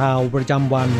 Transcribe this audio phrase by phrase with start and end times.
[0.00, 0.90] ข่าวประจำวัน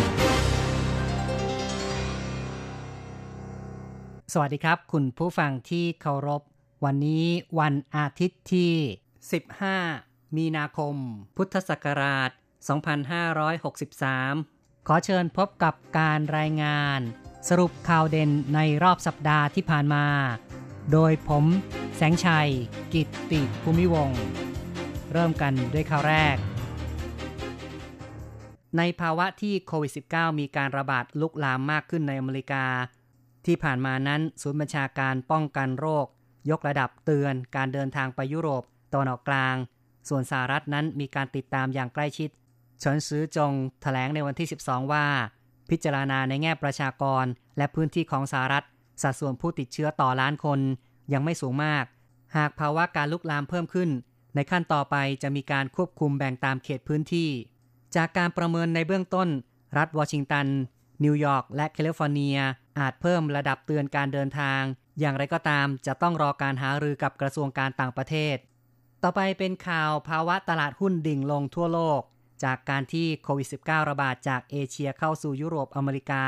[4.32, 6.43] สวัสดีครับ คุณผู้ฟังที่เคารพ
[6.84, 7.26] วันนี้
[7.60, 8.73] วันอาทิตย์ที่
[9.73, 10.95] 15 มีนาคม
[11.37, 12.30] พุทธศักราช
[13.59, 17.01] 2563 ขอเชิญพบกับการรายงาน
[17.48, 20.06] สรุปข่าวเด่นในรอบสัปดาห์ที่ผ่านมา
[20.93, 21.45] โดยผม
[21.96, 22.51] แสงชัย
[22.95, 24.10] กิตติภูมิวง
[25.12, 26.38] เริ่มกันด้วยข่าวแรก
[28.79, 32.65] ในภาวะที่โควิด -19 มีการระบาดลุกลามมากขึ้นในอเมริกา
[33.46, 36.07] ที่ผ่านมานั้นศูนย์บัญชาการป้องกันโรค
[36.51, 38.62] ยกระดับเตือนการเดินทางไปยุโรป
[38.93, 39.57] ตะวันออกกลาง
[40.09, 42.30] ส่วนสหรัฐนั้นมีการติดตามอย่างใกล้ชิด
[42.80, 45.07] เฉินซื้อจงแถลงในวันที่ 12 ว่า
[45.71, 47.24] พิจารณาในแง่ประชากร
[47.57, 48.65] และพื้นที่ของสหรัฐ
[49.02, 50.60] สัดส่วนผู้ติดเชื้อต่อล้านคน
[51.12, 51.84] ยังไม่สูงมาก
[52.37, 53.90] หากภาวะการลุกลามเพิ่มขึ้น
[54.34, 57.30] ในขั้นต่อไปจะมีการควบคุมแบ่งตามเขตพื้นที่
[57.96, 59.29] จากการประเมินในเบื้องต้น
[59.79, 60.46] รัฐวอชิงตัน
[61.05, 62.37] นิวยอร์กและแคลิฟอร์เนีย
[62.79, 64.62] อาจเพิ่มระดับเตือนการเดินทาง
[65.00, 68.37] อย่างไรก็ตามจะต้องรอการหารือกับกระทรวงการต่างประเทศ
[69.03, 72.00] ต่อไปเป็นข่าวภาวะตลาดหุ้นดิ่งลงทั่วโลก
[72.45, 76.25] จากการที่โควิด -19 ระบาดจากเอเชียเข้าสู่ยุโรปอเมริกา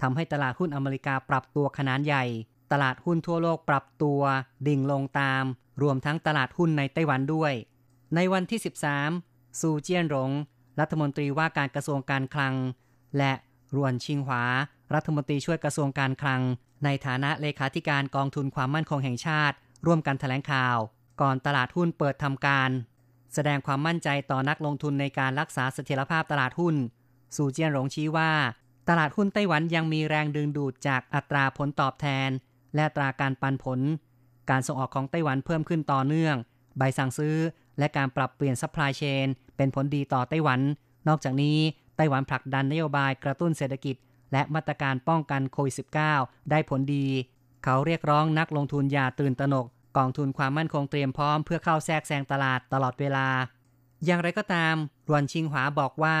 [0.00, 2.24] ทำให้ตลาดหุ้นอเมริกาปรับตัวขนาดใหญ่
[2.72, 4.20] ตลาดหุ้นทั่วโลกปรับตัว
[4.68, 5.44] ดิ่งลงตาม
[5.82, 7.52] รวมทั้งตลาดหุ้นในไต้หวันด้วย
[8.14, 8.60] ในวันที่
[9.08, 10.30] 13 ซูเจียนหลง
[10.80, 12.54] รัฐมนตรีว่าการกระทรวงการคลัง
[13.18, 13.32] และ
[13.76, 14.42] รวนชิงหวา
[14.94, 16.40] รัฐมนตรีช่วยกระทรวงการคลัง
[16.84, 20.76] ในฐานะเลขาธิการกองทุนความมั่นคงแห่งชาติ ร่วมกันแถลงข่าว
[21.20, 22.70] ก่อนตลาดหุ้นเปิดทำการ
[23.34, 26.74] แสดงความมั่นใจต่อนักลงทุนในการรักษาเสถียรภาพตลาดหุ้น
[27.36, 28.32] ซูเจียนหลงชี้ว่า
[28.88, 32.28] ตลาดหุ้นไต้หวันยังมีแรงดึงดูดจากอัตราผลตอบแทน
[32.74, 33.80] และอัตราการปันผล
[34.50, 36.36] การส่งออกของไต้หวันเพิ่มขึ้นต่อเนื่อง
[36.78, 37.36] ใบสั่งซื้อ
[37.80, 39.26] และการปรับเปลี่ยน supply chain
[39.56, 40.60] เป็นผลดีต่อไต้หวัน
[41.08, 41.58] นอกจากนี้
[41.96, 43.96] ไต้หวันผลักดันนโยบายกระตุ้นเศรษฐกิจ
[44.32, 45.74] และมาตรการป้องกันโควิด
[46.12, 47.06] -19 ได้ผลดี
[47.64, 49.66] เขาเรียกร้องนักลงทุนอย่าตื่นตระหนก
[49.98, 53.26] กองทุนความมั่นคงเตรียมพร้อมเพื่อเข้าแทรกแซงตลาดตลอดเวลา
[54.04, 54.74] อย่างไรก็ตาม
[55.08, 56.16] รวนชิงหวาบอกว่า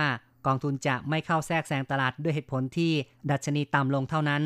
[0.46, 2.92] กองทุนจะไม่เข้าแทรกแซงตลาดด้วยเหตุผลที่
[3.30, 4.42] ดัชนีต่ำลงเท่านั้น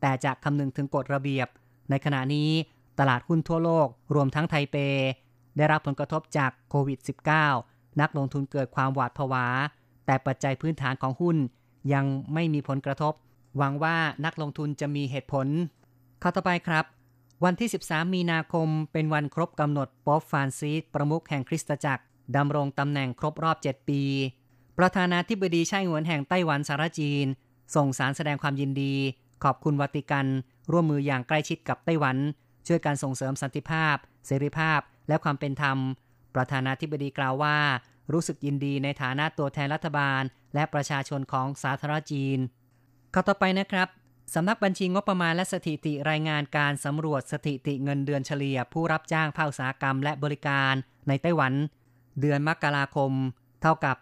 [0.00, 1.48] แต่จะคำนึงถึงกฎระเบียบ
[1.90, 2.50] ในขณะนี้
[2.98, 4.76] ตลาดหุ้นทั่วโลกรวมทั้งไทเป
[5.58, 6.98] ได้รับผลกระทบจากโควิด
[7.48, 9.46] -19 นักลงทุนเกิดความหวาดผวา
[10.06, 11.36] แต่ปัจจัยพื้นฐานของหุ้น
[11.92, 12.04] ยัง
[12.34, 13.14] ไม่มีผลกระทบ
[13.56, 15.46] หวังว่านักลงทุนจะมีเหตุผล
[16.22, 16.84] ข้อต่อไปครับ
[17.44, 22.02] วันที่ 13 มีนาคมเป็นวันครบกำหนดป๊อปฟานซีสประมุขแห่งคริสตจักร
[22.36, 24.02] ดำรงตำแหน่งครบรอบ 7 ปี
[24.78, 27.26] ประธานาธิบดีไช่หวนแห่งไต้หวันสารจีน
[27.74, 28.94] ส่งสารแสดงความยินดี
[29.44, 30.26] ขอบคุณวัติกัน
[30.72, 32.16] ร่วมมืออย่างใกล้ชิดกับไต้หวัน
[32.66, 35.78] ช่วยการส่งเสริมสันติภาพ เสรีภาพ และความเป็นธรรม
[36.34, 37.56] ประธานาธิบดีกล่าวว่า
[38.12, 40.22] รู้สึกยินดีในฐานะตัวแทนรัฐบาล
[40.54, 42.38] และประชาชนของสาธารณจีน
[43.14, 43.88] ข้อต่อไปนะครับ
[44.34, 50.74] สำนักบัญชีงบประมาณและสถิติรายงานการสำรวจสถิติเงินเดือนเฉลี่ย ผู้รับจ้างภาคอุตสาหกรรมและบริการ
[51.08, 51.52] ในไต้หวัน
[52.20, 53.12] เดือนมกราคม
[53.62, 53.96] เท่ากับ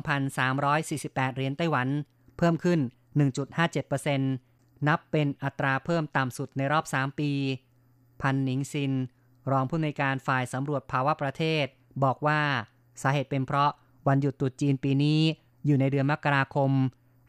[0.00, 1.88] 42,348 เหรียญไต้หวัน
[2.38, 2.80] เพิ่มขึ้น
[3.58, 7.30] 1.57%นับเป็นอัตราเพิ่มต่ำสุดในรอบ 3 ปี
[8.22, 8.92] พันหนิงซิน
[9.50, 11.66] รองผู้ในการฝ่ายสำรวจภาวะประเทศ
[12.04, 12.40] บอกว่า
[13.02, 13.70] สาเหตุเป็นเพราะ
[14.08, 15.20] วันหยุดตรุษจีนปีนี้
[15.66, 16.70] อยู่ในเดือนมกราคม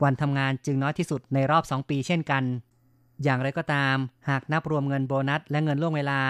[0.03, 2.43] วันทำงานจึงน้อยที่สุดในรอบ 2 ปีเช่นกัน
[3.23, 3.95] อย่างไรก็ตาม
[4.29, 6.21] หากนับรวมเงินโบนัส และเงินล่วงเวลา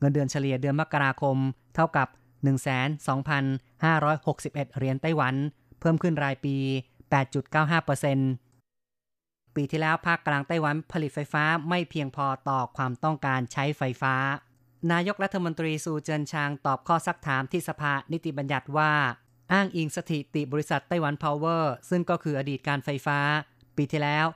[0.00, 1.36] เงินเดือนเฉลี่ยเดือนมกราคม
[1.74, 2.08] เท่ากับ
[2.46, 5.34] 12,561 เหรียญไต้หวัน
[5.80, 6.56] เพิ่มขึ้นรายปี
[7.26, 14.14] 8.95%ปีที่แล้วภาคกลางไต้หวันผลิตไฟฟ้าไม่เพียงพอต่อความต้องการใช้ไฟฟ้า
[14.92, 18.92] นายกรัฐมนตรีซูเจินชางตอบข้อซักถามที่สภานิติบัญญัติว่า
[19.52, 23.18] อ้างอิงสถิติบริษัท Taiwan Power ซึ่งก็คืออดีตการไฟฟ้า
[23.76, 24.26] ปีที่แล้ว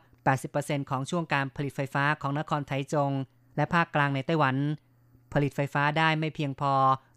[0.41, 3.13] 80%ของช่วงการผลิตไฟฟ้าของนครไทจง
[3.57, 4.57] และภาคกลางในไต้หวัน
[5.33, 6.75] ผลิตไฟฟ้าได้ไม่เพียงพอ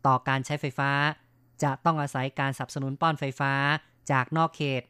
[0.08, 0.92] ต่อการใช้ไฟฟ้า
[1.64, 3.54] จะต้องอาศัยการสนับสนุนป้อนไฟฟ้า
[4.12, 4.82] จากนอกเขต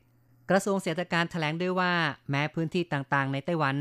[0.49, 1.93] กระทรวงเศรษฐการแถลงด้วยว่า
[2.29, 3.75] แม้พื้นที่ต่างๆ ในไต้หวัน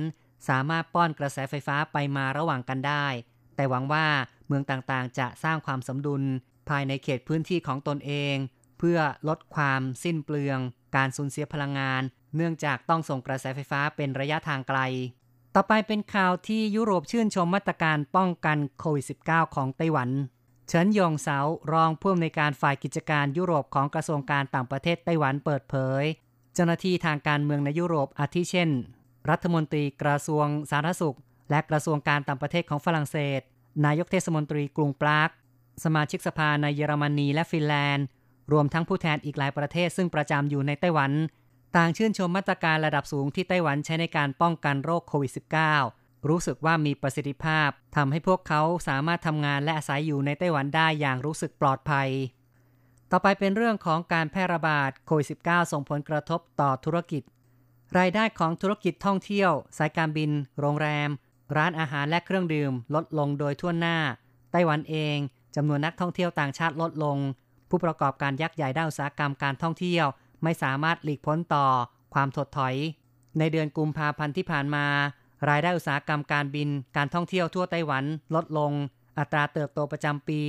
[0.49, 3.07] สามารถป้อนกระแสไฟฟ้าไปมาระหว่างกันได้
[3.57, 4.07] แต่หวังว่า
[4.53, 6.23] มืองต่างๆ จะสร้างความสมดุล
[6.69, 8.37] ภายในเขตพื้นที่ของตนเอง
[8.79, 10.59] เพื่อลดความสิ้นเปลือง
[10.97, 12.03] การสูญเสียพลังงาน
[12.37, 14.79] เนื่องจากต้องส่งกระแสไฟฟ้าเป็นระยะทางไกล
[15.55, 20.11] ต่อไปเป็นข่าวที่ยุโรปชื่นชมมาตรการป้องกันโควิด -19 ของไต้หวัน
[20.69, 21.39] เฉินยงเสา
[21.73, 26.03] รองผู้อำนวยการฝ่ายกิจการยุโรปของกระทรวงการต่างประเทศไต้หวันเปิดเผย
[26.55, 28.71] เจ้าหน้าที่ทางการเมืองในยุโรปอาทิเช่น
[29.31, 31.17] รัฐมนตรีกระทรวงสาธารณสุข
[31.51, 33.41] และกระทรวงการต่างประเทศของฝรั่งเศส
[33.85, 35.31] นายกเทศมนตรีกรุงปราก
[35.85, 38.07] สมาชิกสภาในเยอรมนีและฟินแลนด์
[38.53, 41.13] รวมทั้งผู้แทนอีกหลายประเทศซึ่งประจำอยู่ในไต้หวัน
[41.77, 45.33] ต่างชื่นชมมาตรการระดับสูงที่ไต้หวันใช้ในการป้องกันโรคโควิด
[45.79, 52.09] -19 รู้สึกว่ามีประสิทธิภาพทำให้พวกเขาสามารถทำงานและอาศัยอยู่ในไต้หวันได้อย่างรู้สึกปลอดภัย
[53.11, 57.23] ต่อไปเป็นเรื่องของการแพร่ระบาดโควิด -19 ส่งผลกระทบต่อธุรกิจ
[57.99, 60.31] รายได้ของธุรกิจท่องเที่ยว สายการบิน
[60.61, 61.11] โรงแรม
[61.57, 63.97] ร้านอาหารและเครื่องดื่มลดลงโดยทั่วหน้า
[64.53, 65.17] ไต้หวันเอง
[65.57, 67.17] จำนวนนักท่องเที่ยวต่างชาติลดลง
[67.69, 70.07] ผู้ประกอบการยักษ์ใหญ่ด้านอุตสาหกรรมการท่องเที่ยว
[70.43, 71.67] ไม่สามารถหลีกพ้นต่อ
[72.15, 72.75] ความถดถอย
[73.39, 74.87] ในเดือนกุมภาพันธ์ที่ผ่านมา
[75.49, 78.73] รายได้อุตสาหกรรมการบินการท่องเที่ยวทั่วไต้หวันลดลง
[79.19, 80.41] อัตราเติบโตประจำปี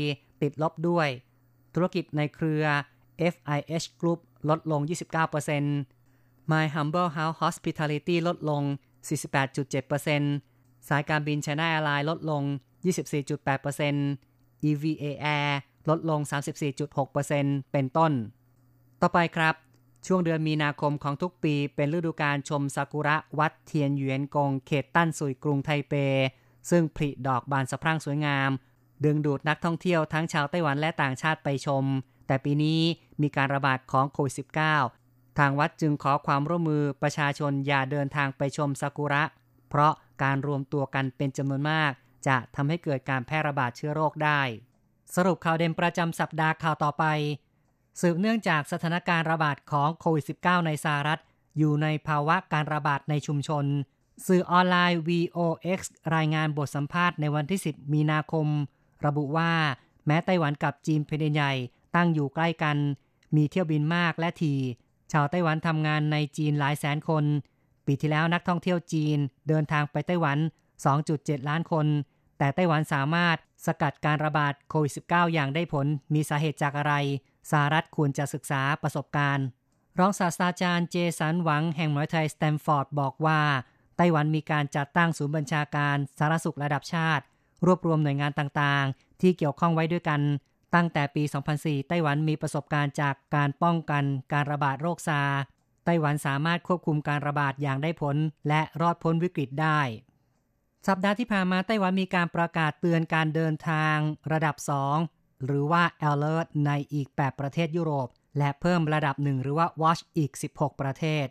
[0.41, 1.07] ติดลบด้วย
[1.73, 2.63] ธุรกิจในเครือ
[3.33, 4.81] FIH Group ลดลง
[5.67, 8.61] 29% My Humble House Hospitality ลดลง
[9.07, 10.52] 48.7%
[10.87, 12.43] สายการบิน China Airlines ลดลง
[13.53, 15.05] 24.8% EVA
[15.37, 15.51] Air
[15.89, 16.19] ลดลง
[16.95, 18.11] 34.6%เป็นต้น
[19.01, 19.55] ต่อไปครับ
[20.07, 25.93] ช่วงเดือนมีนาคมของทุกปีเป็นฤดูการชมซากุระวัดเทียนหยวนกงเขตตั้นสุยกรุงไทเป
[26.69, 28.49] ซึ่งผลิดอกบานสะพรั่งสวยงาม
[29.05, 31.83] ดึงดูดนักท่องเที่ยวทั้งชาวไต้หวันและต่างชาติไปชม
[32.27, 32.79] แต่ปีนี้
[33.21, 34.35] มีการระบาดของโควิด
[34.85, 39.23] -19 ทางวัดจึงขอความร่วมมือประชาชนอย่าเดินทางไปชมซากุระ
[39.73, 39.93] เพราะ
[40.23, 41.91] การรวมตัวกันเป็นจำนวนมาก
[42.27, 44.41] จะทำให้เกิดการแพร่ระบาดเชื้อโรคได้
[45.15, 47.05] สรุปข่าวเด่นประจำสัปดาห์ข่าวต่อไป
[48.01, 51.19] สืบเนื่องจากสถานการณ์ระบาดของโควิด -19 ในสหรัฐ
[51.57, 53.65] อยู่ในภาวะการระบาดในชุมชน
[54.27, 55.79] สื่อออนไลน์ VOX
[56.15, 58.47] รายงานบทสัมภาษณ์ในวันที่ 10 มีนาคม
[59.05, 59.51] ระบุว่า
[60.05, 61.53] แม้ไต้หวันกับจีนแผ่นดินใหญ่
[61.95, 62.77] ตั้งอยู่ใกล้กัน
[63.35, 64.53] มีเที่ยวบินมากและที
[65.11, 67.23] ชาวไต้หวันทำงานในจีนหลายแสนคน
[67.85, 70.37] ปีที่แล้วนักท่องเที่ยวจีนเดินทางไปไต้หวัน
[70.93, 71.87] 2.7 ล้านคน
[72.37, 76.93] แต่ไต้หวันสามารถสกัดการระบาดโควิด -19 อย่างได้ผล มีสาเหตุจากอะไร
[77.51, 79.45] สหรัฐควรจะศึกษาประสบการณ์
[79.99, 83.39] รองศาสตราจารย์เจสันหวังแห่งมหาวิทยาลัยสแตมฟอร์ดบอกว่า
[83.97, 87.23] ไต้หวันมีการจัดตั้งศูนย์บัญชาการสารสุขระดับชาติ
[87.65, 90.21] รวบรวมหน่วยงานต่างๆ ที่เกี่ยวข้องไว้ด้วยกัน
[90.75, 91.23] ตั้งแต่ปี
[91.55, 94.03] 2004 ไต้หวันมีประสบการณ์จากการป้องกัน
[94.33, 95.21] การระบาดโรคซา
[95.85, 98.15] ไต้หวันสามารถควบคุมการระบาดอย่างได้ผล
[98.47, 99.79] และรอดพ้นวิกฤตได้
[100.87, 103.95] สัปดาห์ที่ผ่านมาไต้หวันมีการประกาศเตือนการเดินทาง
[104.31, 104.55] ระดับ
[105.01, 108.07] 2 หรือว่า Alert ในอีก 8 ประเทศยุโรป
[108.37, 111.25] และเพิ่มระดับ 1 หรือว่า Watch อีก 16 ประเทศ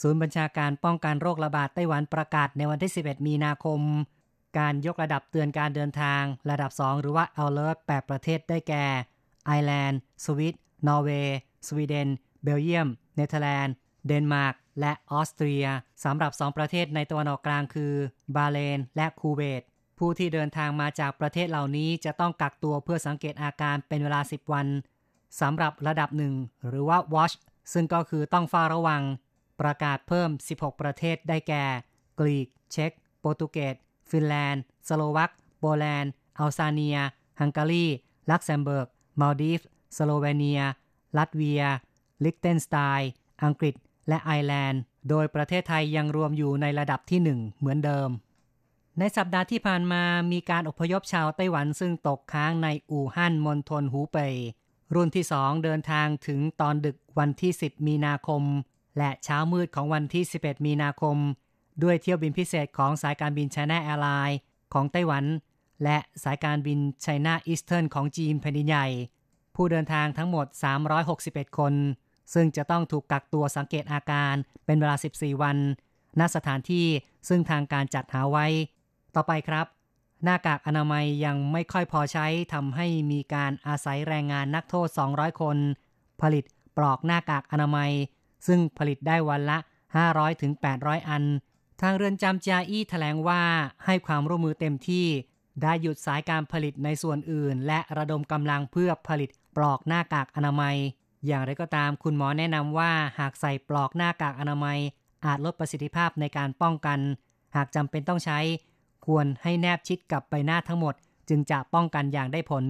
[0.00, 3.80] ศูนย์บัญชาการป้องกันโรคระบาดไต้หวันประกาศในวันที่ 11 มีนาคม
[4.58, 8.86] การยกระดับเตือนการเดินทางระดับ 2 หรือว่า Alert 8 ประเทศได้แก่
[9.46, 10.56] ไอร์แลนด์ สวิส
[10.88, 12.08] นอร์เวย์ สวีเดน
[12.42, 13.74] เบลเยียม เนเธอร์แลนด์
[14.06, 15.66] เดนมาร์กและออสเตรีย
[16.04, 17.94] สำหรับ 2 ประเทศในตะวันออกกลางคือ
[18.36, 19.62] บาห์เรน และคูเวต
[19.98, 24.66] ผู้ที่เดินทางมาจากประเทศเหล่านี้จะต้องกักตัวเพื่อสังเกตอาการเป็นเวลา 10 วัน
[25.40, 27.34] สำหรับระดับ1หรือว่า Watch
[27.72, 29.02] ซึ่งก็คือต้องเฝ้าระวัง
[29.60, 31.64] ประกาศเพิ่ม 16 ประเทศได้แก่
[32.18, 33.74] กรีก เช็ก โปรตุเกส
[34.10, 36.98] ฟินแลนด์ สโลวัก โปแลนด์ อัลซาเนีย
[37.40, 37.86] ฮังการี
[38.30, 38.88] ลักเซมเบิร์ก
[39.20, 39.60] มาลดีฟ
[39.96, 40.60] สโลเวเนีย
[41.16, 41.62] ลัตเวีย
[42.24, 43.10] ลิกเทนสไตน์
[43.44, 43.74] อังกฤษ
[44.08, 48.10] และไอร์แลนด์ โดยประเทศไทยยังรวมอยู่ในระดับที่ 1 เหมือนเดิม
[48.98, 54.34] ในสัปดาห์ที่ผ่านมามีการอพยพชาวไต้หวันซึ่งตกค้างในอู่ฮั่นมณฑลหูเป่ย
[54.94, 58.42] รุ่นที่ 2 เดินทางถึงตอนดึกวันที่ 10 มีนาคม
[58.98, 61.16] และเช้ามืดของวันที่ 11 มีนาคม
[61.82, 64.38] ด้วยเที่ยวบินพิเศษของสายการบิน China Airlines
[64.72, 65.24] ของไต้หวัน
[65.82, 68.86] และสายการบิน China Eastern ของจีนแผ่นดินใหญ่
[69.54, 70.46] ผู้เดินทางทั้งหมด
[71.02, 71.74] 361 คน
[72.32, 74.34] ซึ่งจะต้องถูกกักตัวสังเกตอาการ
[74.66, 75.56] เป็นเวลา 14 วัน
[76.20, 76.86] ณ สถานที่
[77.28, 78.46] ซึ่งทางการจัดหาไว้
[79.14, 79.66] ต่อไปครับ
[80.24, 85.56] หน้ากากอนามัยยังไม่ค่อยพอใช้ทำให้มีการอาศัยแรงงานนักโทษ 200 คน
[86.22, 86.44] ผลิต
[86.76, 87.90] ปลอกหน้ากากอนามัย
[88.46, 89.58] ซึ่งผลิตได้วันละ
[90.00, 91.24] 500ถึง800อัน
[91.80, 93.42] ทางเรือนจำจาอี้แถลงว่า
[93.84, 95.06] ให้ความร่วมมือเต็มที่
[95.62, 100.76] ได้หยุดสายการผลิตในส่วนอื่น และระดมกำลังเพื่อผลิตปลอกหน้ากากอนามัย
[101.26, 104.78] อย่างไรก็ตามคุณหมอแนะนำว่าหากใส่ปลอกหน้ากากอนามัย
[105.24, 106.98] อาจลดประสิทธิภาพในการป้องกัน
[107.56, 108.38] หากจำเป็นต้องใช้
[109.06, 110.94] ควรให้แนบชิดกับใบหน้าทั้งหมด
[111.28, 112.64] จึงจะป้องกันอย่างได้ผล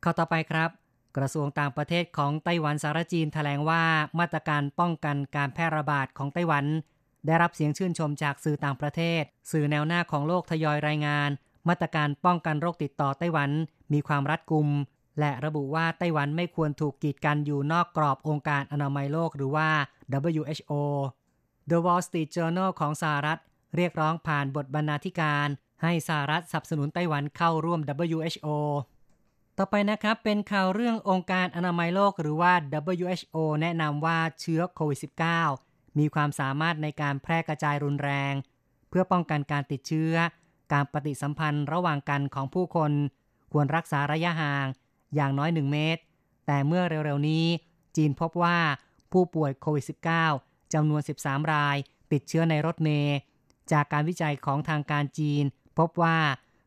[0.00, 0.70] เข้าต่อไปครับ
[1.16, 3.82] กระทรวงต่างประเทศของไต้หวันสารจีนแถลงว่า
[4.18, 6.64] มาตรการป้องกันการแพร่ระบาดของไต้หวัน
[7.26, 11.30] ได้รับเสียงชื่นชมจากสื่อต่างประเทศ สื่อแนวหน้าของโลกทยอยรายงาน
[11.68, 13.50] มาตรการป้องกันโรคติดต่อไต้หวัน
[13.92, 14.68] มีความรัดกุม
[15.18, 19.68] และระบุว่าไต้หวันไม่ควรถูกกีดกันอยู่นอกกรอบองค์การอนามัยโลกหรือว่า
[20.36, 20.72] WHO
[21.70, 23.38] The Wall Street Journal ของสหรัฐ
[23.76, 25.48] เรียกร้องผ่านบทบรรณาธิการ
[25.82, 27.80] ให้สหรัฐสนับสนุนไต้หวันเข้าร่วม
[28.18, 28.48] WHO
[29.58, 32.52] ต่อไปนะครับเป็นข่าวเรื่ององค์การอนามัยโลกหรือว่า
[32.96, 34.98] WHO แนะนำว่าเชื้อโควิด
[35.48, 38.34] -19 มีความสามารถในการแพร่กระจายรุนแรง
[38.88, 40.14] เพื่อป้องกันการติดเชื้อ
[40.72, 42.92] การปฏิสัมพันธ์ระหว่างกันของผู้คน
[43.52, 44.66] ควรรักษาระยะห่าง
[45.14, 46.00] อย่างน้อย 1 เมตร
[46.46, 47.46] แต่เมื่อเร็วๆนี้
[47.96, 48.58] จีนพบว่า
[49.12, 49.84] ผู้ป่วยโควิด
[50.28, 51.76] -19 จำนวน 13 ราย
[52.12, 53.16] ติดเชื้อในรถเมล์
[53.72, 55.44] จากการวิจัยของทางการจีน
[55.78, 56.18] พบว่า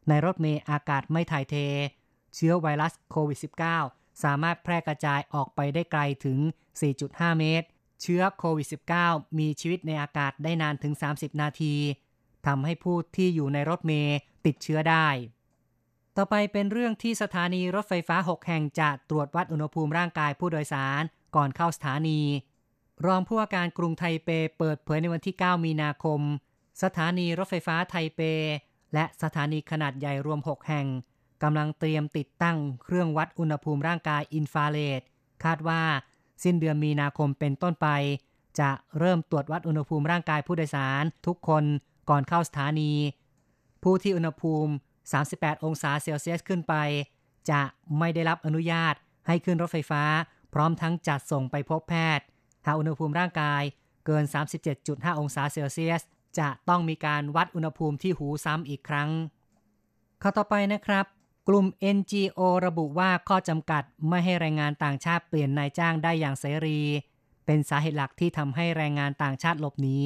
[0.09, 1.55] ในรถเมล์อากาศไม่ถ่ายเท
[2.35, 3.39] เชื้อไวรัสโควิด
[3.79, 6.39] -19 สามารถแพร่กระจายออกไปได้ไกลถึง
[6.89, 7.67] 4.5 เมตร
[8.01, 8.67] เชื้อโควิด
[9.03, 11.75] -19 มีชีวิตในอากาศได้นานถึง 30 นาที
[12.45, 15.07] ทำให้ผู้ที่อยู่ในรถเมล์ติดเชื้อได้
[16.17, 21.01] ต่อไปเป็นเรื่องที่สถานีรถไฟฟ้า 6 แห่งจะตรวจวัดอุณหภูมิร่างกายผู้โดยสาร
[21.35, 22.21] ก่อนเข้าสถานี
[23.05, 26.19] รองผู้ว่าการกรุงไทเปเปิดเผยในวันที่ 9 มีนาคม
[26.83, 28.21] สถานีรถไฟฟ้าไทเป
[28.93, 30.87] และสถานีขนาดใหญ่รวม 6 แห่ง
[31.43, 35.01] กำลังเตรียมติดตั้งเครื่องวัดอุณหภูมิร่างกายอินฟาเรด
[35.43, 35.81] คาดว่า
[36.43, 37.87] สิ้นเดือนมีนาคมเป็นต้นไป
[38.59, 41.63] จะเริ่มตรวจวัดอุณหภูมิร่างกายผู้โดยสารทุกคน
[42.09, 42.91] ก่อนเข้าสถานี
[43.83, 44.71] ผู้ที่อุณหภูมิ
[45.09, 46.75] 38 องศาเซลเซียสขึ้นไป
[47.49, 47.61] จะ
[47.99, 48.95] ไม่ได้รับอนุญาต
[49.27, 50.03] ให้ขึ้นรถไฟฟ้า
[50.53, 52.25] พร้อมทั้งจัดส่งไปพบแพทย์
[52.65, 53.63] หากอุณหภูมิร่างกาย
[54.05, 54.23] เกิน
[54.71, 56.01] 37.5 องศาเซลเซียส
[56.39, 59.09] จะต้องมีการวัดอุณหภูมิที่หูซ้ำอีกครั้ง
[60.21, 61.05] ข้อต่อไปนะครับ
[61.47, 61.65] กลุ่ม
[61.95, 66.79] NGO ระบุว่าข้อจำกัดไม่ให้แรงงานต่างชาติเปลี่ยนนายจ้างได้อย่างเสรี
[67.45, 69.99] เป็นสาเหตุหลักที่ทำให้แรงงานต่างชาติหลบหนี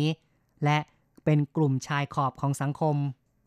[0.63, 0.77] และ
[1.25, 2.95] เป็นกลุ่มชายขอบของสังคม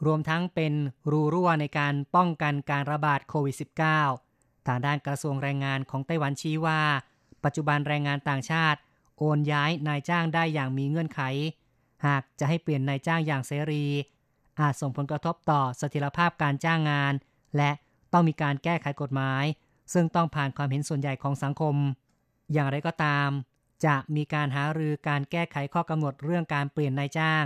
[0.06, 0.72] รวมทั้งเป็น
[1.10, 3.56] รูรั่วในการป้องกันการระบาดโควิด
[4.10, 6.80] -19 ทางด้านกระทรวงแรงงานของไต้หวันชี้ว่า
[7.44, 8.78] ปัจจุบันแรงงานต่างชาติ
[9.18, 11.20] โอนย้ายนายจ้างได้อย่างมีเงื่อนไข
[12.06, 13.84] หากจะให้เปลี่ยนนายจ้างอย่างเสรี
[14.60, 17.14] อาจส่งผลกระทบต่อเสถียรภาพการจ้างงาน
[17.56, 17.70] และ
[18.12, 19.44] ต้องมีการแก้ไขกฎหมาย
[19.92, 21.74] ซึ่งต้องผ่านความเห็นส่วนใหญ่ของสังคม
[22.52, 23.28] อย่างไรก็ตาม
[23.84, 27.44] จะมีการหารือการแก้ไขข้อกำหนดเรื่องการเปลี่ยนนายจ้าง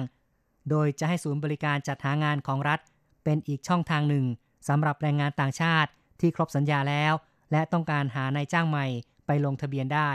[0.70, 2.80] โดยจะให้ศูนย์บริการจัดหางานของรัฐ
[3.24, 4.24] เป็นอีกช่องทางหนึ่ง
[4.68, 5.90] สำหรับแรงงานต่างชาติ
[6.20, 7.12] ที่ครบสัญญาแล้ว
[7.52, 8.86] และต้องการหานายจ้างใหม่
[9.26, 10.10] ไปลงทะเบียนได้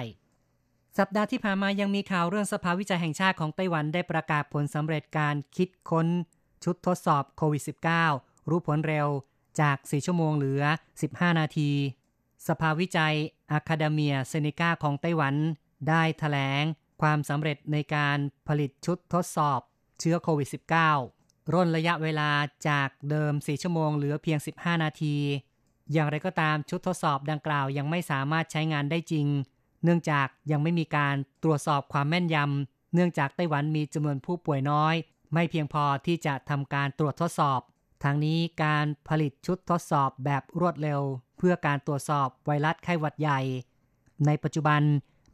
[0.98, 6.08] สัปดาห์ที่ผ่านมายังมีข่าวเรื่องสภาวิจัยแห่งชาติของไต้หวันได้ประกาศผลสำเร็จการคิดค้น
[6.64, 7.64] ชุดทดสอบโควิด
[8.06, 9.08] -19 รู้ผลเร็ว
[9.62, 10.64] จาก 4 ชั่วโมงเหลือ
[11.02, 11.72] 15 นาที
[12.48, 13.16] สภาวิจัย
[13.52, 15.36] อะคาเดเมียเซนิกาของไต้หวัน
[15.90, 16.64] ได้ถแถลง
[17.02, 19.60] ความสำเร็จในการผลิตชุดทดสอบ
[20.00, 20.50] เชื้อโควิด
[21.00, 22.30] -19 ร่นระยะเวลา
[22.70, 25.16] จากเดิม 4 ชั่วโมงเหลือเพียง 15 นาที
[25.92, 29.28] อย่างไรก็ตามชุดทดสอบดังกล่าวยังไม่สามารถใช้งานได้จริง
[29.84, 34.96] เนื่องจากยังไม่มีการตรวจสอบความแม่นยำเนื่องจากไต้หวันมีจำนวนผู้ป่วยน้อย
[35.34, 37.60] ไม่เพียงพอที่จะทำการตรวจทดสอบ
[38.04, 41.02] ทางนี้การผลิตชุดทดสอบแบบรวดเร็ว
[41.38, 43.40] เพื่อการตรวจสอบไวรัสไข้หวัดใหญ่
[44.26, 44.82] ในปัจจุบัน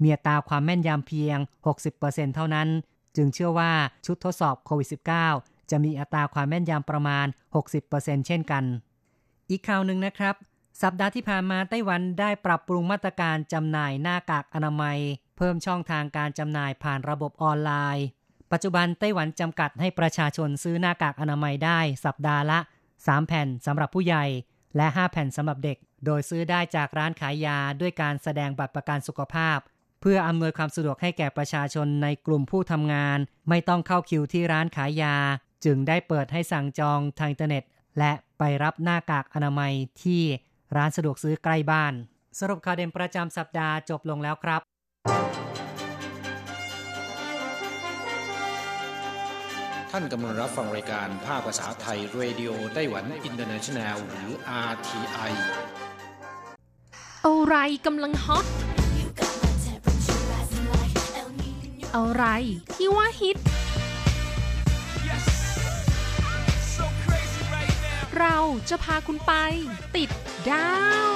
[0.01, 1.37] มีตาความแม่นยำเพียง
[1.85, 2.67] 60%เท่านั้น
[3.15, 3.71] จึงเชื่อว่า
[4.05, 4.87] ชุดทดสอบโควิด
[5.29, 7.27] -19 จะมีอัตราความแม่นยำประมาณ
[7.75, 8.63] 60%เช่นกัน
[9.49, 10.35] อีกข่าวหนึ่งนะครับ
[10.81, 14.99] สัปดาห์ที่ผ่านมาไต้หวันได้ปรับปรุงมาตรการจำหน่ายหน้ากากอนามัย
[15.37, 18.05] เพิ่มช่องทางการจำหน่ายผ่านระบบออนไลน์
[18.51, 22.59] ปัจจุบันไต้หวันจำกัดให้ประชาชนซื้อหน้ากากอนามัยได้ สัปดาห์ละ
[22.97, 24.25] 3 แผ่นสำหรับผู้ใหญ่
[24.77, 29.57] และ 5 แผ่นสำหรับเด็ก โดยซื้อได้จากร้านขายยาด้วยการแสดงบัตรประกันสุขภาพ
[30.05, 33.17] เพื่ออำนวยความสะดวกให้แก่ประชาชนในกลุ่มผู้ทำงาน
[33.49, 35.15] ไม่ต้องเข้าคิวที่ร้านขายยา
[35.65, 37.63] จึงได้เปิดให้สั่งจองทางอินเทอร์เน็ต
[37.99, 40.21] และไปรับหน้ากากอนามัยที่
[40.75, 41.93] ร้านสะดวกซื้อใกล้บ้าน
[42.39, 44.61] สรุปข่าวเด่นประจำสัปดาห์จบลงแล้วครับ
[49.91, 54.29] ท่านกำลังรับฟังรายการภาคภาษาไทย Radio Taiwan International หรือ
[54.69, 55.31] RTI
[57.25, 57.55] อะไร
[57.85, 58.47] กำลังฮอต
[61.95, 62.25] อะไร
[62.73, 63.37] ที่ว่าฮิต
[68.19, 68.37] เรา
[68.69, 69.33] จะพาคุณไป
[69.95, 70.09] ติด
[70.49, 70.73] ดา
[71.11, 71.13] ว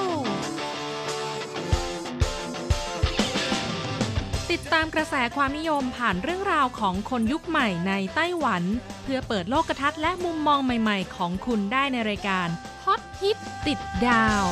[4.50, 8.62] ติดตามกระแสความนิยมผ่านเรื่องราวของคนยุคใหม่ในไต้หวัน
[9.02, 12.48] เพื่อเปิดโลกทัศน์และมุมมองใหม่ๆ ของคุณได้ในรายการ
[12.84, 14.44] ฮอตฮิตติดดาว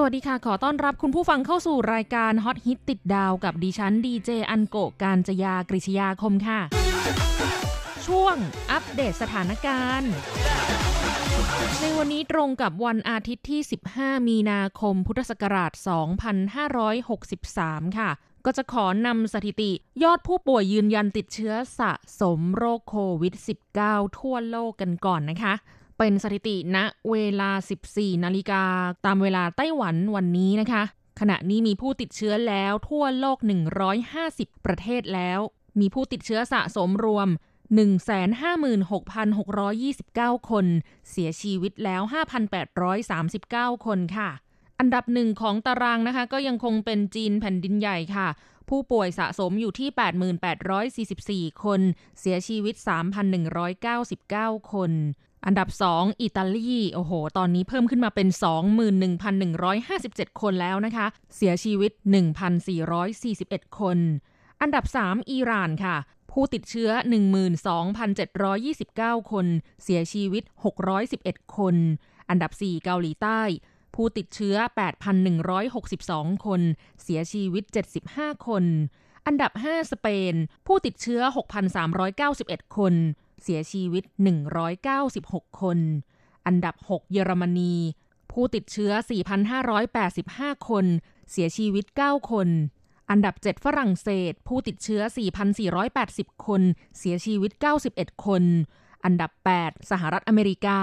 [0.00, 6.60] สวัสดีค่ะ ขอต้อนรับคุณผู้ฟังเข้าสู่รายการฮอตฮิตติดดาวกับดิฉันดีเจอันโกการจยากริชยาคมค่ะ
[8.06, 8.36] ช่วง
[8.70, 10.12] อัปเดตสถานการณ์
[11.80, 13.60] ในวันนี้ตรงกับวันอาทิตย์ที่
[13.94, 15.72] 15 มีนาคม พุทธศักราช
[17.04, 18.10] 2563 ค่ะ
[18.44, 23.34] ก็จะขอนำสถิติยอดผู้ป่วยยืนยันติดเชื้อสะสมโรคโควิด
[23.76, 25.54] -19 ทั่วโลกกันก่อนนะคะ
[25.98, 26.78] เป็นสถิติณ
[27.10, 27.50] เวลา
[27.88, 28.64] 14 นาฬิกา
[29.04, 30.82] ตามเวลาไต้หวันวันนี้นะคะ
[31.20, 33.38] ขณะนี้มีผู้ติดเชื้อแล้วทั่วโลก
[34.02, 35.40] 150 ประเทศแล้ว
[35.80, 37.28] มีผู้ติดเชื้อสะสมรวม
[39.28, 40.66] 156,629 คน
[41.10, 42.02] เสียชีวิตแล้ว
[43.14, 44.30] 5,839 คนค่ะ
[44.78, 48.28] อันดับหนึ่งของตารางนะคะ ก็ยังคงเป็นจีนแผ่นดินใหญ่ค่ะ
[48.68, 49.88] ผู้ป่วยสะสมอยู่ที่
[51.52, 51.80] 88,844 คน
[52.20, 52.74] เสียชีวิต
[53.54, 54.92] 3,199 คน
[55.46, 58.28] อันดับ 2 อิตาลี โอ้โห ตอนนี้เพิ่มขึ้นมาเป็น
[59.14, 61.92] 21,157 คนแล้วนะคะ เสียชีวิต
[62.66, 63.98] 1,441 คน
[64.60, 65.96] อันดับ 3 อิหร่านค่ะ
[66.32, 66.90] ผู้ติดเชื้อ
[68.50, 69.46] 12,729 คน
[69.82, 70.42] เสียชีวิต
[70.98, 71.74] 611 คน
[72.28, 73.40] อันดับ 4 เกาหลีใต้
[73.94, 74.56] ผู้ติดเชื้อ
[75.50, 76.60] 8,162 คน
[77.02, 77.64] เสียชีวิต
[78.04, 78.64] 75 คน
[79.26, 80.34] อันดับ 5 สเปน
[80.66, 81.22] ผู้ติดเชื้อ
[81.98, 82.94] 6,391 คน
[83.42, 84.04] เสียชีวิต
[84.82, 85.78] 196 คน
[86.46, 87.74] อันดับ 6 เยอรมนี
[88.32, 88.92] ผู้ติดเชื้อ
[89.80, 90.86] 4,585 คน
[91.30, 92.48] เสียชีวิต 9 คน
[93.10, 95.02] อันดับ 7 ฝรั่งเศส ผู้ติดเชื้อ
[95.74, 96.62] 4,480 คน
[96.98, 97.52] เสียชีวิต
[97.88, 98.42] 91 คน
[99.04, 100.80] อันดับ 8 สหรัฐอเมริกา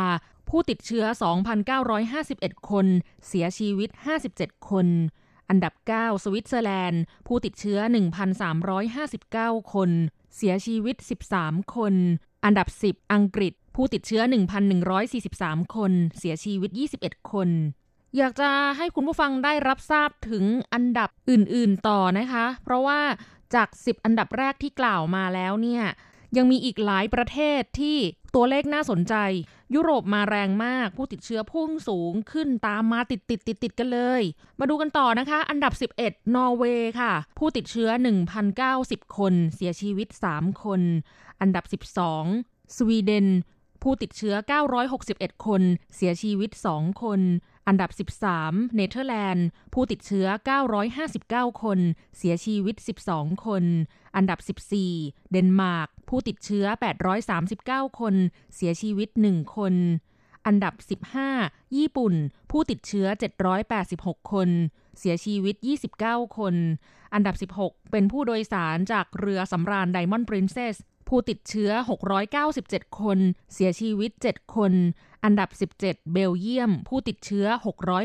[0.50, 1.06] ผู้ติดเชื้อ
[1.88, 2.86] 2,951 คน
[3.28, 3.90] เสียชีวิต
[4.30, 4.88] 57 คน
[5.50, 7.80] อันดับ 9 สวิตเซอร์แลนด์ ผู้ติดเชื้อ
[8.56, 9.90] 1,359 คน
[10.36, 10.96] เสียชีวิต
[11.36, 11.94] 13 คน
[12.46, 14.22] อันดับ 10 อังกฤษ ผู้ติดเชื้อ
[14.98, 16.70] 1,143 คน เสียชีวิต
[17.02, 17.50] 21 คน
[18.18, 23.02] อยากจะให้คุณผู้ฟังได้รับทราบถึงอันดับอื่นๆต่อนะคะ เพราะว่า
[23.56, 25.84] จาก 10 อันดับแรกที่กล่าวมาแล้วเนี่ย
[26.38, 27.98] ยังมีอีกหลายประเทศที่
[28.36, 29.16] ตัวเลขน่าสนใจ
[29.74, 34.22] ยุโรปมาแรงมาก ผู้ติดเชื้อพุ่งสูงขึ้นตามมาติดติดติดติดกันเลย
[34.60, 37.90] มาดูกันต่อนะคะ อันดับ 11 นอร์เวย์ค่ะ ผู้ติดเชื้อ
[38.54, 40.82] 1,090 คน เสียชีวิต 3 คน
[41.42, 41.66] อันดับ
[42.26, 43.28] 12 สวีเดน
[43.82, 44.36] ผู้ติดเชื้อ
[44.90, 45.62] 961 คน
[45.96, 47.22] เสียชีวิต 2 คน
[47.68, 47.90] อันดับ
[48.26, 50.28] 13 เนเธอร์แลนด์ ผู้ติดเชื้อ
[50.96, 51.80] 959 คน
[52.18, 52.76] เสียชีวิต
[53.10, 53.64] 12 คน
[54.16, 54.40] อันดับ
[54.88, 56.66] 14 เดนมาร์ก ผู้ติดเชื้อ
[57.32, 58.16] 839 คน
[58.56, 59.74] เสียชีวิต 1 คน
[60.46, 60.74] อันดับ
[61.28, 62.14] 15 ญี่ปุ่น
[62.52, 63.08] ผู้ติดเชื้อ
[63.70, 64.50] 786 คน
[65.00, 65.56] เสียชีวิต
[65.98, 66.56] 29 คน
[67.14, 70.76] อันดับ 16 เป็นผู้โดยสารจากเรือสำราญไดมอนด์ปรินเซส
[71.10, 71.72] ผู้ติดเชื้อ
[72.36, 73.20] 697 คน
[73.54, 74.74] เสียชีวิต 7 คน
[75.24, 77.48] อันดับ 17 เบลเยียม ผู้ติดเชื้อ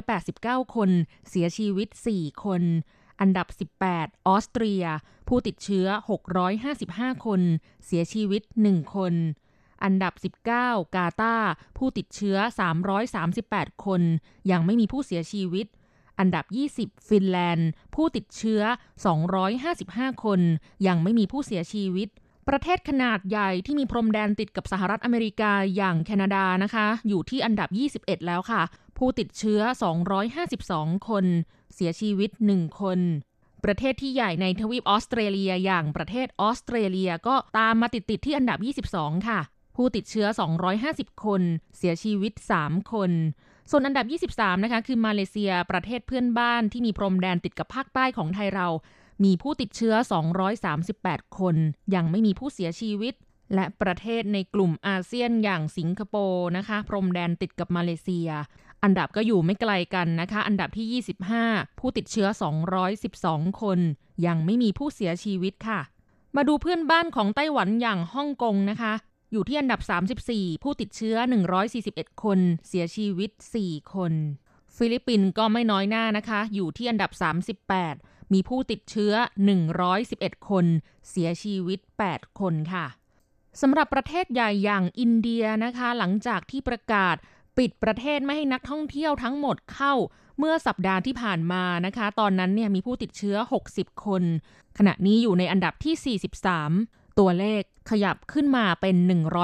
[0.08, 0.90] 689 คน
[1.28, 2.62] เสียชีวิต 4 คน
[3.20, 3.46] อันดับ
[3.86, 4.84] 18 ออสเตรีย
[5.30, 5.86] ผู้ติดเชื้อ
[6.56, 7.40] 655 คน
[7.86, 9.14] เสียชีวิต 1 คน
[9.84, 10.12] อันดับ
[10.48, 10.48] 19
[10.94, 12.36] กาตาร์ผู้ติดเชื้อ
[13.10, 14.02] 338 คน
[14.50, 15.66] ยังไม่มีผู้เสียชีวิต
[16.18, 16.44] อันดับ
[16.78, 18.62] 20 ฟินแลนด์ ผู้ติดเชื้อ
[19.42, 20.40] 255 คน
[20.86, 22.08] ยังไม่มีผู้เสียชีวิต
[22.48, 27.68] ประเทศขนาดใหญ่ที่มีพรมแดนติดกับสหรัฐอเมริกาอย่างแคนาดานะคะ อยู่ที่อันดับ
[28.18, 28.62] 21 แล้วค่ะ
[28.98, 29.60] ผู้ติดเชื้อ
[30.34, 31.24] 252 คน
[31.74, 33.00] เสียชีวิต 1 คน
[33.64, 38.58] ประเทศที่ใหญ่ในทวีปออสเตรเลียอย่างประเทศออสเตรเลียก็ตามมาติดๆที่อันดับ
[38.92, 39.40] 22 ค่ะ
[39.76, 40.26] ผู้ติดเชื้อ
[40.74, 41.42] 250 คน
[41.76, 43.10] เสียชีวิต 3 คน
[43.70, 48.68] ส่วนอันดับ 23 นะคะ คือมาเลเซียประเทศเพื่อนบ้านที่มีพรมแดนติดกับภาคใต้ของไทยเรา
[49.24, 49.94] มีผู้ติดเชื้อ
[50.66, 51.56] 238 คน
[51.94, 53.14] ยังไม่มีผู้เสียชีวิต
[53.54, 58.28] และประเทศในกลุ่มอาเซียนอย่างสิงคโปร์นะคะ พรมแดนติดกับมาเลเซีย
[58.82, 61.02] อันดับก็อยู่ไม่ไกลกันนะคะ อันดับที่
[61.40, 62.28] 25 ผู้ติดเชื้อ
[62.94, 63.78] 212 คน
[64.26, 65.80] ยังไม่มีผู้เสียชีวิตค่ะ
[66.36, 68.92] มาดูเพื่อนบ้านของไต้หวันอย่างฮ่องกงนะคะ
[69.32, 69.80] อยู่ที่อันดับ
[70.22, 71.16] 34 ผู้ติดเชื้อ
[71.70, 72.38] 141 คน
[72.68, 73.30] เสียชีวิต
[73.64, 74.12] 4 คน
[74.76, 77.10] ฟิลิปปินส์ก็ไม่น้อยหน้านะคะ อยู่ที่อันดับ
[77.72, 79.12] 38 มีผู้ติดเชื้อ
[79.80, 80.66] 111 คน
[81.10, 82.86] เสียชีวิต 8 คนค่ะ
[83.60, 87.16] สำหรับประเทศใหญ่อย่างอินเดียนะคะ หลังจากที่ประกาศ
[87.60, 89.94] ปิดประเทศไม่ให้นักท่องเที่ยวทั้งหมดเข้า
[90.38, 93.36] เมื่อสัปดาห์ที่ผ่านมานะคะ ตอนนั้นเนี่ยมีผู้ติดเชื้อ
[93.70, 94.22] 60 คน
[94.78, 96.18] ขณะนี้อยู่ในอันดับที่
[96.82, 98.96] 43 ตัวเลขขยับขึ้นมาเป็น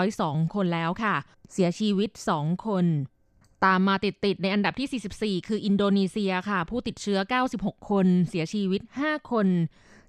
[0.02, 1.14] 102 คนแล้วค่ะ
[1.52, 2.85] เสียชีวิต 2 คน
[3.64, 7.18] ตามมาติดๆในอันดับที่ 44 คืออินโดนีเซียค่ะ ผู้ติดเชื้อ
[7.55, 9.46] 96 คน เสียชีวิต 5 คน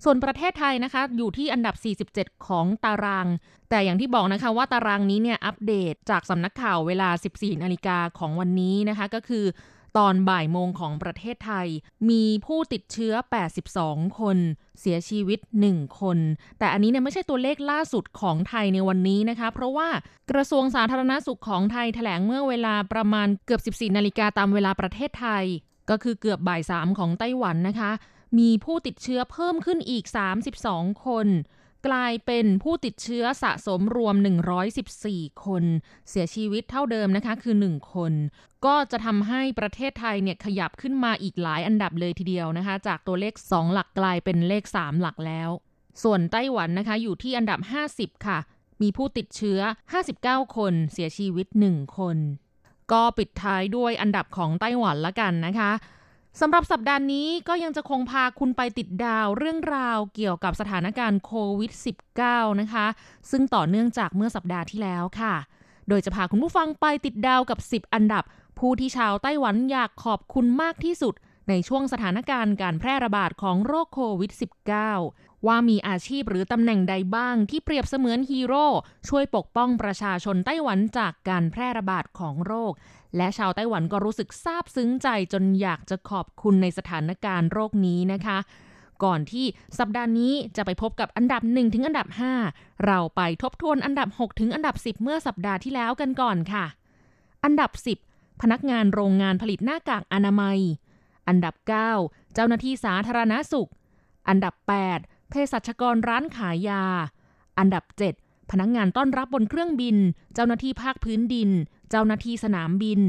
[0.03, 1.75] ส่วนประเทศไทยนะคะอยู่ที่อันดับ
[2.13, 3.27] 47 ของตาราง
[3.69, 9.45] แต่อย่างที่บอกนะคะว่าตารางนี้เนี่ยอัปเดตจากสำนักข่าวเวลา 14นาฬิกาของวันนี้นะคะก็คือ
[9.97, 11.67] ตอนบ่ายโมงของประเทศไทย
[12.09, 13.13] มีผู้ติดเชื้อ
[13.65, 14.37] 82 คน
[14.79, 16.17] เสียชีวิต 1 คน
[16.59, 19.89] แต่อันนี้เนี่ยไม่ใช่ตัวเลขล่าสุดของไทยในวันนี้นะคะ เพราะว่า
[20.31, 25.43] กระทรวงสาธารณสุขของไทยแถลงเมื่อเวลาประมาณเกือบ 14 นาฬิกาตามเวลาประเทศไทย
[25.89, 27.91] ก็คือเกือบบ่าย3ของไต้หวันนะคะ
[28.37, 30.05] มีผู้ติดเชื้อเพิ่มขึ้นอีก
[30.55, 31.27] 32 คน
[31.87, 34.15] กลายเป็นผู้ติดเชื้อสะสมรวม
[34.79, 35.63] 114 คน
[36.09, 38.13] เสียชีวิตเท่าเดิมนะคะคือ 1 คน
[38.65, 45.49] ก็จะทำให้ประเทศไทยเนี่ยขยับขึ้นมาอีกหลายอันดับเลยทีเดียวนะคะ จากตัวเลข 2 หลักกลายเป็นเลข 3 หลักแล้ว
[46.03, 47.59] ส่วนไต้หวันนะคะอยู่ที่อันดับ
[47.93, 48.39] 50 ค่ะ
[48.81, 49.59] มีผู้ติดเชื้อ
[50.07, 52.17] 59 คน เสียชีวิต 1 คน
[52.91, 55.71] ก็ปิดท้ายด้วยอันดับของไต้หวันละกันนะคะ
[56.41, 61.71] สำหรับสัปดาห์นี้ก็ยังจะคงพาคุณไปติดดาวเรื่องราวเกี่ยวกับสถานการณ์โควิด
[62.17, 62.85] -19 นะคะ
[63.31, 65.35] ซึ่งต่อเนื่องจากเมื่อสัปดาห์ที่แล้วค่ะ
[65.89, 68.23] โดยจะพาคุณผู้ฟังไปติดดาวกับ 10 อันดับ
[68.59, 71.13] ผู้ที่ชาวไต้หวันอยากขอบคุณมากที่สุด
[71.49, 74.31] ในช่วงสถานการณ์การแพร่ระบาดของโรคโควิด
[74.89, 78.65] -19 ว่ามีอาชีพหรือตำแหน่งใดบ้างที่เปรียบเสมือนฮีโร่
[79.09, 82.73] ช่วยปกป้องประชาชนไต้หวันจากการแพร่ระบาดของโรค
[83.15, 88.37] และชาวไต้หวันก็รู้สึกซาบซึ้งใจจนอยากจะขอบคุณในสถานการณ์โรคนี้นะคะ
[89.03, 89.45] ก่อนที่
[89.79, 92.07] สัปดาห์นี้จะไปพบกับอันดับ 1 ถึงอันดับ
[92.45, 96.65] 5 เราไปทบทวนอันดับ 6 ถึงอันดับ 10 เมื่อสัปดาห์ที่แล้วกันก่อนค่ะ
[97.43, 97.71] อันดับ
[98.07, 100.59] 10 พนักงานโรงงานผลิตหน้ากากอนามัย
[101.27, 101.55] อันดับ
[101.95, 103.69] 9 เจ้าหน้าที่สาธารณาสุข
[104.29, 104.53] อันดับ
[104.93, 106.83] 8เภสัชกรร้านขายยา
[107.57, 109.97] อันดับ 7 พนักงานต้อนรับบนเครื่องบิน
[110.33, 111.49] เจ้าหน้าที่ภาคพื้นดิน
[111.89, 113.01] เจ้าหน้าที่สนามบิน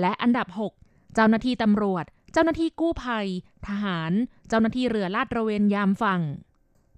[0.00, 0.46] และอันดับ
[0.82, 3.26] 6 เจ้าหน้าที่ตำรวจ เจ้าหน้าที่กู้ภัย
[3.66, 4.12] ทหาร
[4.48, 6.20] เจ้าหน้าที่เรือลาดระเวนยามฝั่ง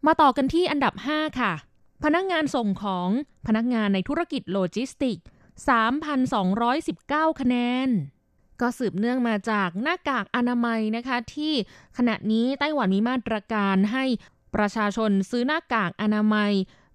[0.07, 1.53] มาต่อกันที่อันดับ 5 ค่ะ
[2.05, 3.09] พนักงานส่งของ
[3.47, 5.19] พนักงานในธุรกิจโลจิสติก
[6.09, 7.57] 3,219 คะแน
[7.87, 7.89] น
[8.61, 11.53] ก็สืบเนื่องมาจากหน้ากากอนามัยนะคะ ที่
[11.97, 14.05] ขณะนี้ไต้หวันมีมาตรการให้
[14.55, 16.53] ประชาชนซื้อหน้ากากอนามัย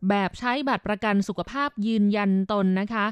[0.09, 3.05] แบบใช้บัตรประกันสุขภาพยืนยันตนนะคะ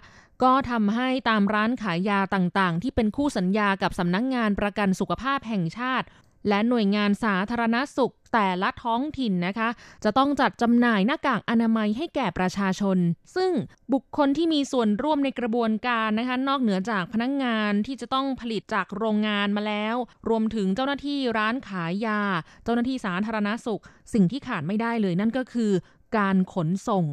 [0.43, 6.07] ก็ทำให้ตามร้านขายยาต่างๆ ที่เป็นคู่สัญญากับสำนักงงานประกันสุขภาพแห่งชาติ
[6.49, 9.69] และหน่วยงานสาธารณสุขแต่ละท้องถิ่นนะคะ
[10.03, 12.97] จะต้องจัดจำหน่ายหน้ากากอนามัยให้แก่ประชาชน
[13.35, 13.51] ซึ่ง
[13.93, 19.95] บุคคลที่มีส่วนร่วมในกระบวนการนะคะ นอกเหนือจากพนักงงานที่จะต้องผลิตจากโรงงานมาแล้ว
[20.29, 22.21] รวมถึงเจ้าหน้าที่ร้านขายยา
[22.63, 23.81] เจ้าหน้าที่สาธารณสุข
[24.13, 25.71] สิ่งที่ขาดไม่ได้เลยนั่นก็คือ
[26.17, 27.05] การขนส่ง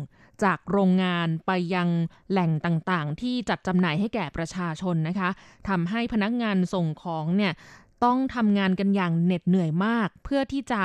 [0.44, 1.88] จากโรงงานไปยัง
[2.30, 5.30] แหล่งต่างๆ ที่จัดจำหน่ายให้แก่ประชาชนนะคะ
[5.68, 7.52] ทำให้พนักงานส่งของเนี่ย
[8.04, 10.82] ต้องทำงานกันอย่างเหน็ดเหนื่อยมาก เพื่อที่จะ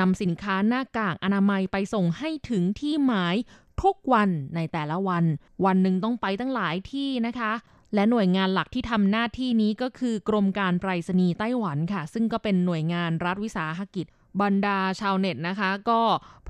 [0.00, 3.36] นำสินค้าหน้ากากอนามัยไปส่งให้ถึงที่หมาย
[3.82, 5.24] ทุกวันในแต่ละวัน
[5.64, 7.52] วันหนึ่งต้องไปตั้งหลายที่นะคะ
[7.94, 14.06] และหน่วยงานหลักที่ทำหน้าที่นี้ก็คือกรมการไปรษณีย์ไต้หวันค่ะ ซึ่งก็เป็นหน่วยงานรัฐวิสาหกิจ
[14.42, 16.00] บรรดาชาวเน็ตนะคะ ก็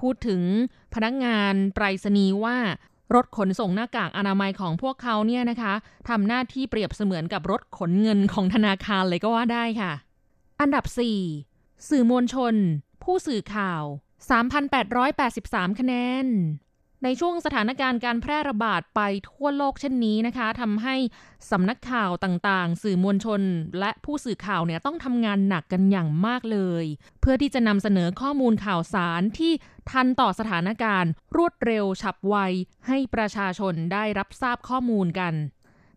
[0.00, 0.42] พูดถึง
[0.94, 2.56] พนักงานไปรษณีย์ว่า
[3.14, 5.74] รถขนส่งหน้ากากอนามัยของพวกเขาเนี่ยนะคะ
[6.08, 9.92] ทำหน้าที่เปรียบเสมือนกับรถขนเงินของธนาคารเลยก็ว่าได้ค่ะ
[10.60, 10.84] อันดับ
[11.32, 12.54] 4 สื่อมวลชน
[13.02, 13.82] ผู้สื่อข่าว
[15.00, 15.94] 3,883 คะแน
[16.24, 16.26] น
[17.04, 20.96] ในช่วงสถานการณ์การแพร่ระบาดไปทั่วโลกเช่นนี้นะคะทำให้
[21.50, 23.40] สำนักข่าวต่างๆ สื่อมวลชน
[23.78, 26.84] และผู้สื่อข่าวเนี่ยต้องทำงานหนักกันอย่างมากเลย
[27.20, 29.52] เพื่อที่จะนำเสนอข้อมูลข่าวสารที่
[29.90, 32.36] ทันต่อสถานการณ์ รวดเร็วฉับไว
[32.86, 35.34] ให้ประชาชนได้รับทราบข้อมูลกัน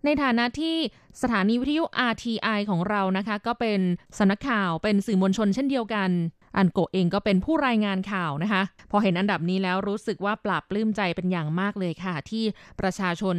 [0.06, 0.78] ในฐานะที่
[1.22, 3.80] สถานีวิทยุ RTI ของเรานะคะ ก็เป็น
[4.18, 6.10] สำนักข่าวเป็นสื่อมวลชนเช่นเดียวกัน
[6.58, 12.44] อันโกเองก็เป็นผู้รายงานข่าวนะคะ พอเห็นอันดับนี้แล้วรู้สึกว่าปราบปลื้มใจเป็นอย่างมากเลยค่ะ ที่
[12.80, 13.38] ประชาชน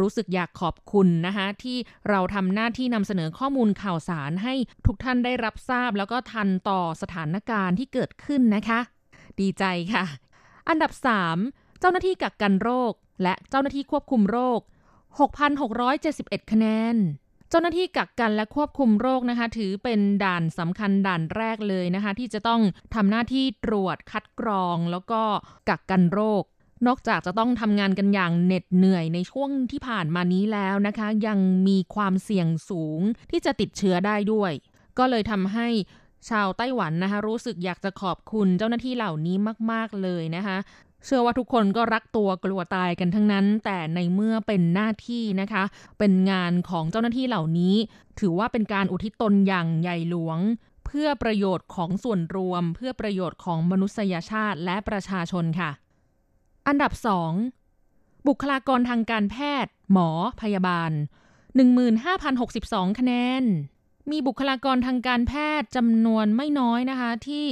[0.00, 1.76] รู้สึกอยากขอบคุณนะคะที่
[2.08, 4.54] เราทำหน้าที่นำเสนอข้อมูลข่าวสารให้
[4.86, 8.80] ทุกท่านได้รับทราบ แล้วก็ทันต่อสถานการณ์ที่เกิดขึ้นนะคะ
[9.40, 10.04] ดีใจค่ะ
[10.68, 10.92] อันดับ
[11.36, 14.60] 3 เจ้าหน้าที่กักกันโรค และเจ้าหน้าที่ควบคุมโรค
[15.36, 16.96] 6,671 คะแนน
[17.50, 22.60] เจ้าหน้าที่กักกันและควบคุมโรคนะคะ ถือเป็นด่านสำคัญด่านแรกเลยนะคะ ที่จะต้อง
[22.94, 25.22] ทำหน้าที่ตรวจคัดกรอง แล้วก็
[25.68, 26.44] กักกันโรค
[26.86, 34.52] นอกจากจะต้องทำงานกันอย่างเหน็ดเหนื่อยในช่วงที่ผ่านมานี้แล้วนะคะ ยังมีความเสี่ยงสูงที่จะติดเชื้อได้ด้วย
[34.98, 35.68] ก็เลยทำให้
[36.28, 39.36] ชาวไต้หวันนะคะ รู้สึกอยากจะขอบคุณเจ้าหน้าที่เหล่านี้
[39.72, 40.56] มาก ๆ เลยนะคะ
[41.04, 45.64] เชื่อว่าทุกคนก็รักตัวกลัวตายกันทั้งนั้น แต่ในเมื่อเป็นหน้าที่นะคะ
[45.98, 47.76] เป็นงานของเจ้าหน้าที่เหล่านี้
[48.20, 50.38] ถือว่าเป็นการอุทิศตนอย่างใหญ่หลวง
[50.86, 55.70] เพื่อประโยชน์ของส่วนรวม เพื่อประโยชน์ของมนุษยชาติและประชาชนค่ะ
[56.66, 56.92] อันดับ
[57.58, 60.10] 2 บุคลากรทางการแพทย์ หมอ
[60.40, 60.90] พยาบาล
[61.74, 63.44] 15,062 คะแนน
[64.10, 67.44] มีบุคลากรทางการแพทย์จำนวนไม่น้อยนะคะที่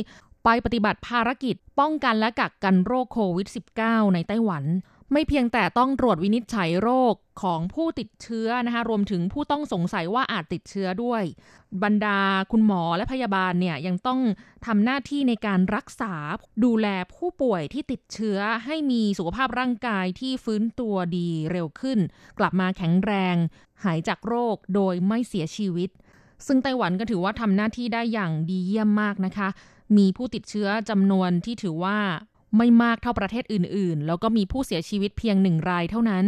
[0.50, 3.48] ไปปฏิบัติภารกิจ ป้องกันและกักกันโรคโควิด
[3.80, 4.64] -19 ในไต้หวัน
[5.12, 11.22] ไม่เพียงแต่ต้องตรวจวินิจฉัยโรคของผู้ติดเชื้อนะคะรวมถึงผู้ต้องสงสัยว่าอาจติดเชื้อด้วย
[11.82, 14.20] บรรดาคุณหมอและพยาบาลเนี่ยยังต้อง
[14.66, 16.14] ทำหน้าที่ในการรักษา
[16.64, 21.98] ดูแลผู้ป่วยที่ติดเชื้อให้มีสุขภาพร่างกายที่ฟื้นตัวดีเร็วขึ้น
[22.38, 23.36] กลับมาแข็งแรง
[23.84, 25.90] หายจากโรคโดยไม่เสียชีวิต
[26.46, 29.48] ซึ่งไต้หวันก็ถือว่าทำหน้าที่ได้อย่างดีเยี่ยมมากนะคะ
[29.96, 31.98] มีผู้ติดเชื้อจำนวนที่ถือว่า
[32.56, 36.24] ไม่มากเท่าประเทศอื่น ๆ แล้วก็มีผู้เสียชีวิตเพียงหนึ่งรายเท่านั้น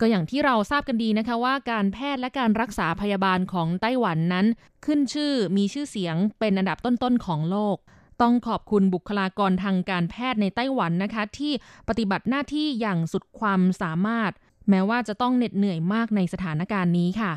[0.00, 4.46] ก็อย่างที่เราทราบกันดีนะคะว่าการแพทย์และการรักษาพยาบาลของไต้หวันนั้น
[4.84, 7.76] ขึ้นชื่อมีชื่อเสียงเป็นอันดับต้น ๆ ของโลก
[8.22, 11.52] ต้องขอบคุณบุคลากรทางการแพทย์ในไต้หวันนะคะ ที่
[11.88, 14.30] ปฏิบัติหน้าที่อย่างสุดความสามารถ
[14.68, 17.32] แม้ว่าจะต้องเหน็ดเหนื่อยมากในสถานการณ์นี้ค่ะ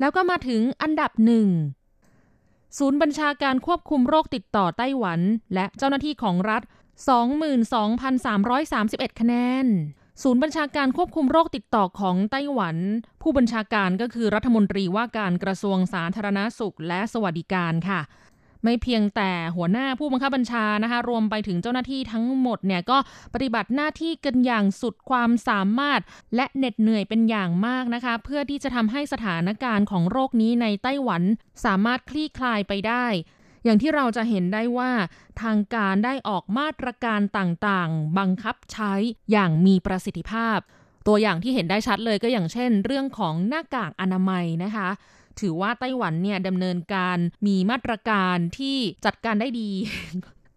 [0.00, 1.46] แล้วก็มาถึงอันดับหนึ่ง
[2.78, 5.20] ศูนย์บัญชาการควบคุมโรคติดต่อไต้หวัน
[5.54, 6.62] และเจ้าหน้าที่ของรัฐ
[7.90, 9.34] 22,331 คะแน
[9.64, 9.66] น
[10.22, 12.76] ศูนย์บัญชาการควบคุมโรคติดต่อของไต้หวัน
[13.22, 18.00] ผู้บัญชาการก็คือรัฐมนตรีว่าการกระทรวงสาธารณาสุขและสวัสดิการค่ะ
[18.64, 22.98] ไม่เพียงแต่หัวหน้าผู้บังคับบัญชานะคะรวมไปถึงเจ้าหน้าที่ทั้งหมดเนี่ยก็
[23.34, 26.00] ปฏิบัติหน้าที่กันอย่างสุดความสามารถ
[26.36, 31.22] และเหน็ดเหนื่อยเป็นอย่างมากนะคะ เพื่อที่จะทำให้สถานการณ์ของโรคนี้ในไต้หวัน
[31.64, 33.06] สามารถคลี่คลายไปได้
[33.64, 34.92] อย่างที่เราจะเห็นได้ว่า
[35.42, 38.92] ทางการได้ออกมาตรการต่างๆ บังคับใช้
[39.32, 40.58] อย่างมีประสิทธิภาพ
[41.06, 44.88] ตัวอย่างที่เห็นได้ชัดเลยก็อย่างเช่น เรื่องของหน้ากากอนามัยนะคะ
[45.40, 49.70] ถือว่าไต้หวันเนี่ยดำเนินการมีมาตรการที่จัดการได้ดี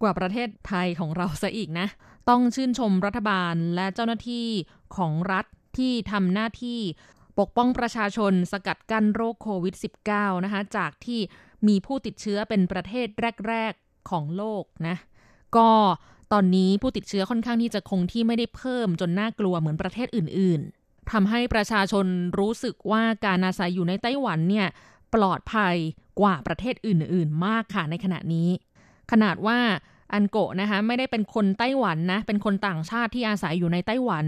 [0.01, 1.87] กว่าประเทศไทยของเราซะอีกนะ
[2.29, 4.47] ต้องชื่นชมรัฐบาลและเจ้าหน้าที่
[4.95, 5.45] ของรัฐ
[5.77, 6.79] ที่ทำหน้าที่
[7.39, 9.75] ปกป้องประชาชนสกัดกั้นโรคโควิด
[10.09, 11.19] -19 นะคะ จากที่
[11.67, 13.07] มีผู้ติดเชื้อเป็นประเทศ
[13.47, 14.95] แรก ๆ ของโลกนะ
[15.57, 15.69] ก็
[16.33, 20.76] ตอนนี้ผู้ติดเชื้อค่อนข้างที่จะคงที่ไม่ได้เพิ่มจนน่ากลัวเหมือนประเทศอื่น ๆ
[21.11, 22.05] ทำให้ประชาชน
[22.39, 24.67] รู้สึกว่าการอาศัยอยู่ในไต้หวันเนี่ย
[25.13, 25.75] ปลอดภัย
[26.19, 28.49] กว่าประเทศอื่น ๆ มากค่ะในขณะนี้
[29.11, 29.59] ขนาดว่า
[30.13, 34.25] อันโกะนะคะไม่ได้เป็นคนไต้หวันนะ เป็นคนต่างชาติที่อาศัยอยู่ในไต้หวัน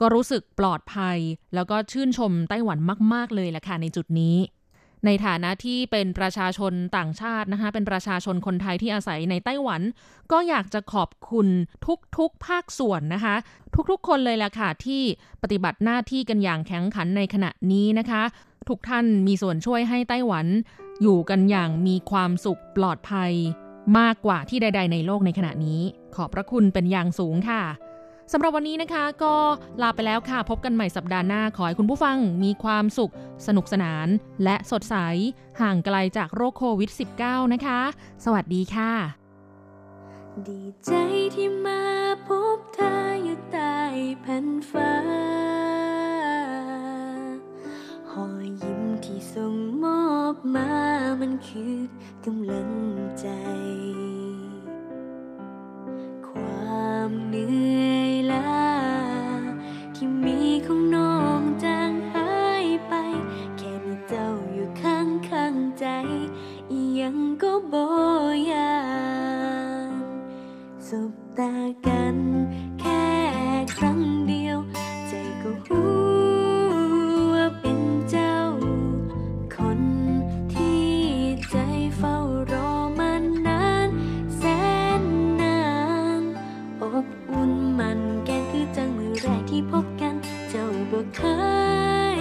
[0.00, 1.18] ก็รู้สึกปลอดภัย
[1.54, 2.78] แล้วก็ชื่นชมไต้หวัน
[3.14, 4.36] มาก ๆ เลยแหละค่ะในจุดนี้
[5.06, 9.82] ในฐานะที่เป็นประชาชนต่างชาตินะคะเป็นประชาชนคนไทยที่อาศัยในไต้หวัน
[10.32, 11.46] ก็อยากจะขอบคุณ
[12.16, 13.34] ทุกๆภาคส่วนนะคะ
[13.90, 15.02] ทุกๆคนเลยแหละค่ะที่
[15.42, 18.22] ปฏิบัติหน้าที่กันอย่างแข็งขันในขณะนี้นะคะ
[18.68, 20.46] ทุกท่านมีส่วนช่วยให้ไต้หวัน
[21.02, 23.32] อยู่กันอย่างมีความสุขปลอดภัย
[23.98, 25.80] มากกว่าที่ใด ๆ ในโลกในขณะนี้
[26.16, 27.62] ขอบพระคุณเป็นอย่างสูงค่ะ
[28.32, 29.34] สำหรับวันนี้นะคะก็
[29.82, 33.12] ลาไปแล้วค่ะ พบกันใหม่สัปดาห์หน้า ขอให้คุณผู้ฟังมีความสุข
[33.46, 34.08] สนุกสนาน
[34.44, 34.96] และสดใส
[35.60, 36.90] ห่างไกลจากโรคโควิด
[37.22, 37.80] -19 นะคะ
[38.24, 38.92] สวัสดีค่ะ
[40.48, 40.92] ดีใจ
[41.34, 41.82] ที่มา
[42.26, 42.92] พบเธอ
[43.24, 43.78] อยู่ใต้
[44.20, 44.92] แผ่นฟ้า
[48.12, 50.70] หอยยิ้มที่ส่งมอบมา
[51.20, 51.74] มันคือ
[52.24, 52.70] กำลัง
[53.20, 53.28] ใจ
[56.38, 58.68] ความเหนื่อยล้า
[59.94, 62.32] ที่มีของน้องจางหา
[62.64, 62.94] ยไป
[63.58, 65.86] แค่มีเจ้าอยู่ข้างข้างใจ
[67.00, 67.86] ยังก็บ่
[68.50, 68.76] ยา
[69.90, 69.92] น
[70.88, 71.54] สบตา
[71.86, 72.16] กัน
[72.80, 73.04] แค่
[73.74, 74.17] ครั้ง
[91.18, 91.24] เค
[92.18, 92.20] ย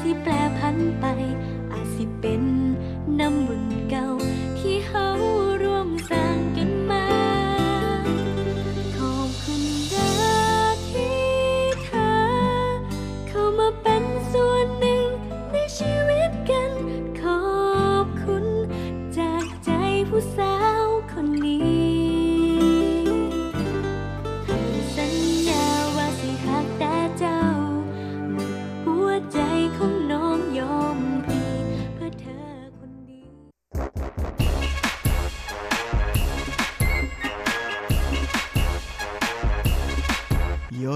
[0.00, 1.06] สิแปลพันไป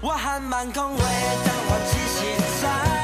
[0.00, 1.00] 我喊满空为
[1.44, 2.97] 但我庆时代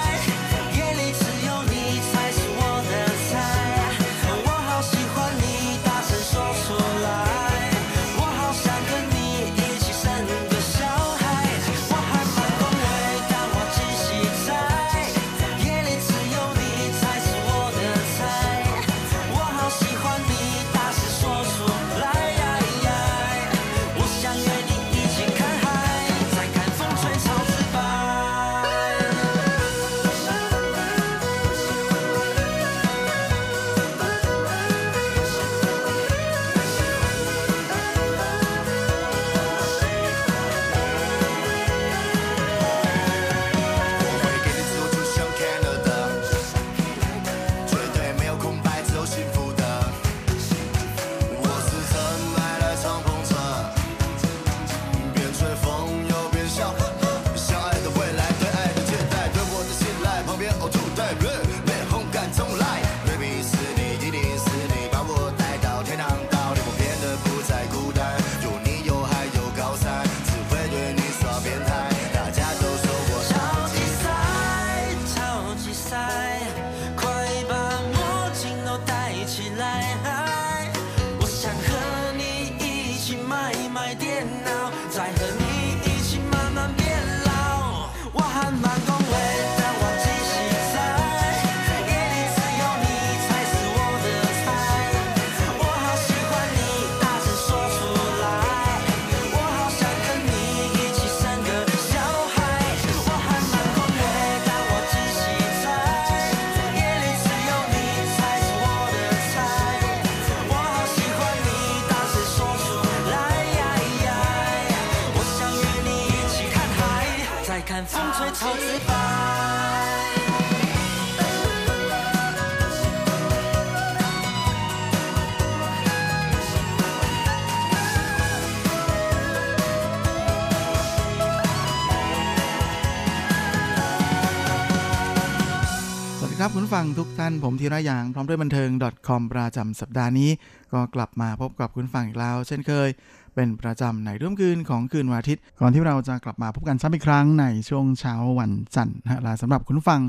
[136.75, 138.70] ฟังทุกท่านผมธีระยาง พร้อมด้วยบันเทิง
[139.08, 140.31] .com ประจำสัปดาห์นี้
[140.72, 142.88] ก็กลับมาพบกับคุณฟังอีกแล้ว เช่นเคย
[143.35, 150.00] เป็นประจำในร่วมคืนของคืนวันอาทิตย์ ก่อนที่เราจะกลับมาพบกันซ้ำอีกครั้งในช่วงเช้าวันจันทร์นะสำหรับคุณฟัง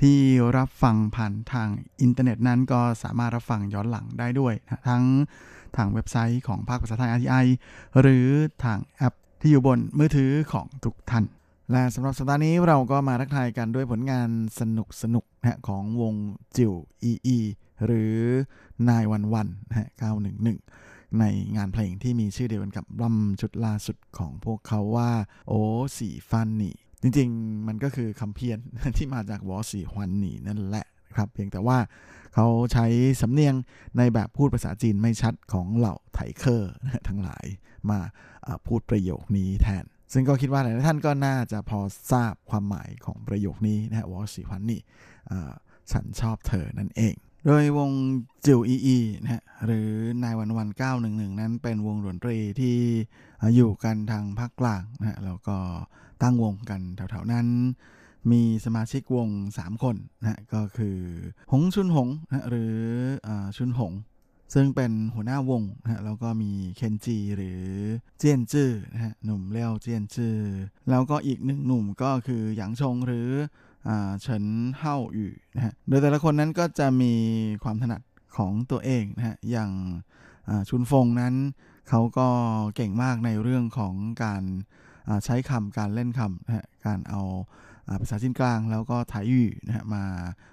[0.00, 0.16] ที่
[0.56, 1.68] รับฟังผ่านทาง
[2.00, 5.04] อินเทอร์เน็ตนั้นก็สามารถรับฟังย้อนหลังได้ด้วยนะทั้ง
[5.76, 7.46] ทางเว็บไซต์ของภาคภาษาไทย RTI
[8.00, 8.26] หรือ
[8.64, 11.26] ทางแอปที่อยู่บนมือถือของทุกท่าน
[11.70, 14.28] และสำหรับสัปดาห์นี้เราก็มาทักทายกันด้วยผลงาน
[14.60, 16.14] สนุกสนุกๆนะของวง
[16.56, 16.72] จิว
[17.10, 17.38] EE
[17.84, 18.14] หรือ
[18.88, 19.88] นายวันวันนะฮะ
[20.52, 21.24] 911 ใน
[21.56, 25.10] งานเพลงที่มีชื่อเดียวกันกับรัมชุดล่าสุดของพวกเขาว่า
[25.48, 25.60] โอ้
[25.98, 28.58] สีฟันนี่ จริงๆ มันก็คือคำเพี้ยน
[28.96, 31.78] ที่มาจากวอสีฮวันนี่นั่นแหละครับ เพียงแต่ว่า
[32.34, 32.86] เขาใช้
[33.20, 33.54] สำเนียง
[33.96, 36.72] ในแบบพูดภาษาจีนไม่ชัดของเหล่าไถเคอร์
[37.08, 37.44] ทั้งหลาย
[37.90, 37.98] มา
[38.66, 41.80] พูดประโยคนี้แทน ซึ่งก็คิดว่าหลายท่านก็น่าจะพอ
[42.12, 44.80] ทราบความหมายของประโยคนี้นะฮะวอสีพันนี่
[45.92, 47.14] ฉันชอบเธอนั่นเอง
[47.46, 47.90] โดยวง
[48.46, 49.88] จิวอีอีนะฮะหรือ
[50.22, 50.68] นายวันวัน
[51.04, 52.76] 911นั้นเป็นวงดนตรีที่
[53.54, 55.56] อยู่กันทางภาคกลางนะฮะแล้วก็
[56.22, 57.46] ตั้งวงกันแถวๆนั้น
[58.32, 59.28] มีสมาชิกวง
[59.58, 60.98] 3 คนนะก็คือ
[61.52, 62.76] หงชุนหงนะหรือ
[63.26, 63.92] อชุนหง
[64.54, 67.62] ซึ่งเป็นหัวหน้าวงนะแล้วก็มีเคนจีหรือ
[68.18, 70.36] เจียนจื้อนะฮะหนุ่มเลี้ยวเจียนจื้อ
[70.90, 73.28] แล้วก็อีกหนึ่งหนุ่มก็คือหยางชงหรือ
[74.20, 74.44] เฉิน
[74.78, 77.12] เฮาอยู่นะฮะโดยแต่ละคนนั้นก็จะมี
[77.64, 78.02] ความถนัด
[78.36, 79.70] ของตัวเองนะฮะอย่าง
[80.68, 81.34] ชุนฟงนั้น
[81.88, 82.28] เขาก็
[82.76, 83.94] เก่งมากในเรื่องของ
[84.24, 84.42] การ
[85.24, 87.22] ใช้คำการเล่นคำนะฮะการเอา
[88.00, 90.04] ภาษาจีนกลางแล้วก็ไทยอยู่นะฮะมา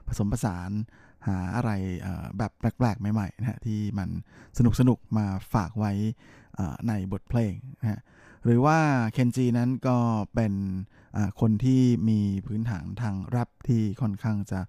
[0.08, 0.72] ผสมผสาน
[1.28, 1.72] หาอะไร
[2.38, 4.10] แบบแปลกๆ ใหม่ๆนะฮะที่มัน
[4.58, 5.92] สนุกสนุกมาฝากไว้
[6.88, 8.00] ในบทเพลงนะฮะ
[8.44, 8.80] หรือว่า
[9.14, 9.98] เคนจีนั้นก็
[10.36, 10.54] เป็น
[11.42, 14.60] คนที่มีพื้นฐานทางแรปที่ค่อนข้างจะ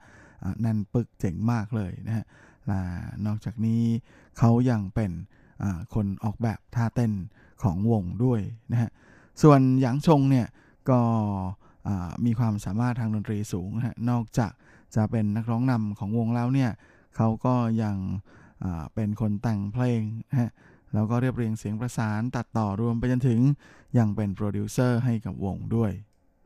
[0.61, 2.25] แน่นปึกเจ๋งมากเลยนะฮะ
[3.27, 3.83] นอกจากนี้
[4.39, 5.13] เขายังเป็น
[5.95, 7.13] คนออกแบบท่าเต้น
[7.63, 8.41] ของวงด้วย
[8.73, 8.91] นะฮะ
[9.43, 10.47] ส่วนหยางชงเนี่ย
[10.91, 11.01] ก็
[12.25, 14.53] มีความสามารถทางดนตรีสูงนะฮะนอกจาก
[14.97, 16.71] จะเป็นนักร้องนำของวงแล้วเนี่ย
[17.17, 17.97] เขาก็ยัง
[18.95, 20.51] เป็นคนแต่งเพลงนะฮะ
[20.95, 23.41] แล้วก็เรียบเรียงเสียงประสานตัดต่อรวมไปจนถึง
[23.99, 25.93] ยังเป็นโปรดิวเซอร์ให้กับวงด้วย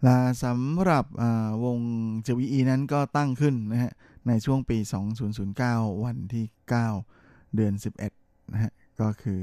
[0.05, 1.05] และสำหรับ
[1.65, 1.79] วง
[2.27, 3.93] JVE นั้นก็ตั้งขึ้นนะฮะ
[4.29, 4.79] ในช่วงปี
[5.41, 6.45] 2009 วันที่
[7.01, 7.73] 9 เดือน
[8.13, 9.43] 11นะฮะก็คือ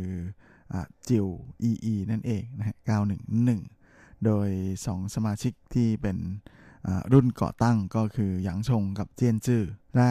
[1.10, 1.28] จิว
[1.70, 2.76] EE นั่นเองนะฮะ
[3.52, 4.50] 911 โดย
[4.84, 6.18] 2 สมาชิกที่เป็น
[7.14, 9.64] รุ่นก่อตั้งก็คือหยางชงกับเจียนจื้อ
[9.96, 10.10] และ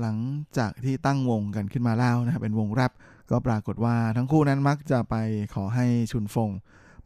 [0.00, 0.18] หลัง
[0.58, 2.92] จากที่ตั้งวงกันขึ้นมาแล้วนะครับเป็นวงแรป
[3.30, 5.14] ก็ปรากฏว่าทั้งคู่นั้นมักจะไป
[5.54, 6.50] ขอให้ชุนฟง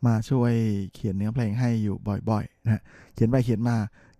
[0.07, 0.53] มาช่วย
[0.95, 1.97] เขียนเนื้อเพลงให้อยู่
[2.31, 2.83] บ่อยๆนะ
[3.15, 3.77] เขียนไปเขียนมา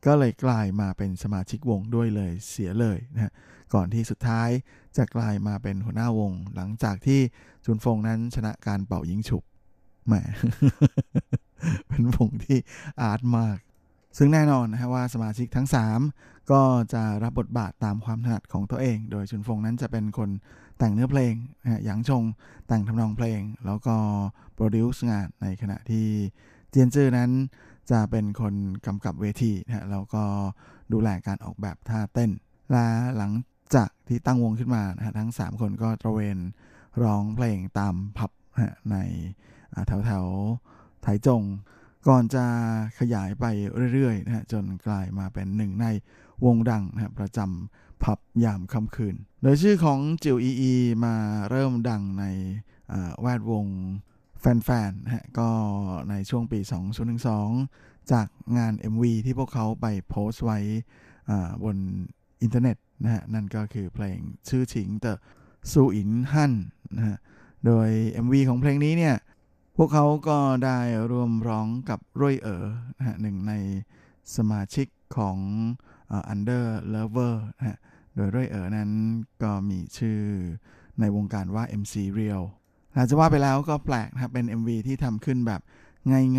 [0.07, 3.33] ก็เลยกลายมาเป็นสมาชิกวงด้วยเลยเสียเลยนะฮะ
[3.75, 4.49] ก่อนที่สุดท้าย
[4.97, 7.21] จะกลายมาเป็นหัวหน้าวง หลังจากที่
[7.65, 9.43] จุนฟงนั้นชนะการเป่ายิงฉุบ
[10.07, 10.15] แหม
[11.89, 12.59] เป็นวงที่
[13.03, 13.59] อาร์ตมาก
[14.17, 15.69] ซึ่งแน่นอนนะฮะว่าสมาชิกทั้ง
[16.09, 20.31] 3 ก็จะรับบทบาทตามความถนัดของตัวเอง โดยชุนฟงนั้นจะเป็นคน
[20.79, 21.35] แต่งเนื้อเพลง
[21.85, 22.25] หยางชง
[22.69, 23.97] แต่งทำนองเพลง แล้วก็
[24.55, 26.07] โปรดิวซ์งานในขณะที่
[26.71, 27.31] เจียนจื้อนั้น
[27.91, 28.55] จะเป็นคน
[28.87, 30.25] กำกับเวทีนะฮะแล้วก็
[30.93, 32.31] ดูแลการออกแบบท่าเต้น
[32.71, 32.87] และ
[33.17, 33.33] หลัง
[33.75, 36.39] จากที่ตั้งวงขึ้นมานะฮะทั้ง 3 คนก็ตระเวน
[37.03, 38.97] ร้องเพลงตามผับนะใน
[39.87, 40.25] แถวแถว
[41.03, 41.43] ไถจง
[42.09, 42.45] ก่อนจะ
[42.99, 43.45] ขยายไป
[43.93, 45.87] เรื่อยๆนะฮะจนกลายมาเป็นหนึ่งใน
[46.45, 50.73] วงดังนะประจำผับยามค่ำคืน โดยชื่อของจิวอีอี
[51.05, 51.15] มา
[51.51, 52.25] เริ่มดังใน
[53.21, 53.67] แวดวง
[54.41, 55.49] แฟนๆฮะก็
[56.11, 56.61] ในช่วงปี
[57.35, 58.27] 2012 จาก
[58.57, 60.59] งาน MV ที่พวกเขาไปโพสต์ไว้
[61.65, 61.77] บน
[62.43, 65.13] อินเทอร์เน็ตนะฮะนั่นก็คือเพลงชื่อชิงเตอ
[65.73, 66.55] ซูอินฮัน
[66.97, 67.19] นะฮะ
[67.67, 67.89] โดย
[68.25, 69.17] MV ของเพลงนี้เนี่ย
[69.77, 70.79] พวกเขาก็ได้
[71.11, 72.65] ร่วมร้องกับร่ยเอ๋อ
[72.97, 73.53] นะฮะหนึ่งใน
[74.37, 75.39] สมาชิกของ
[76.33, 76.65] Under
[76.95, 77.79] Lover นะฮะ
[78.15, 78.91] โดยร่ยเอ๋อนั้น
[79.43, 80.21] ก็มีชื่อ
[81.01, 82.45] ในวงการว่า MC Real
[82.97, 85.61] อาจจะว่าไปแล้วก็แปลกนะครับเป็น MV ที่ทำขึ้นแบบ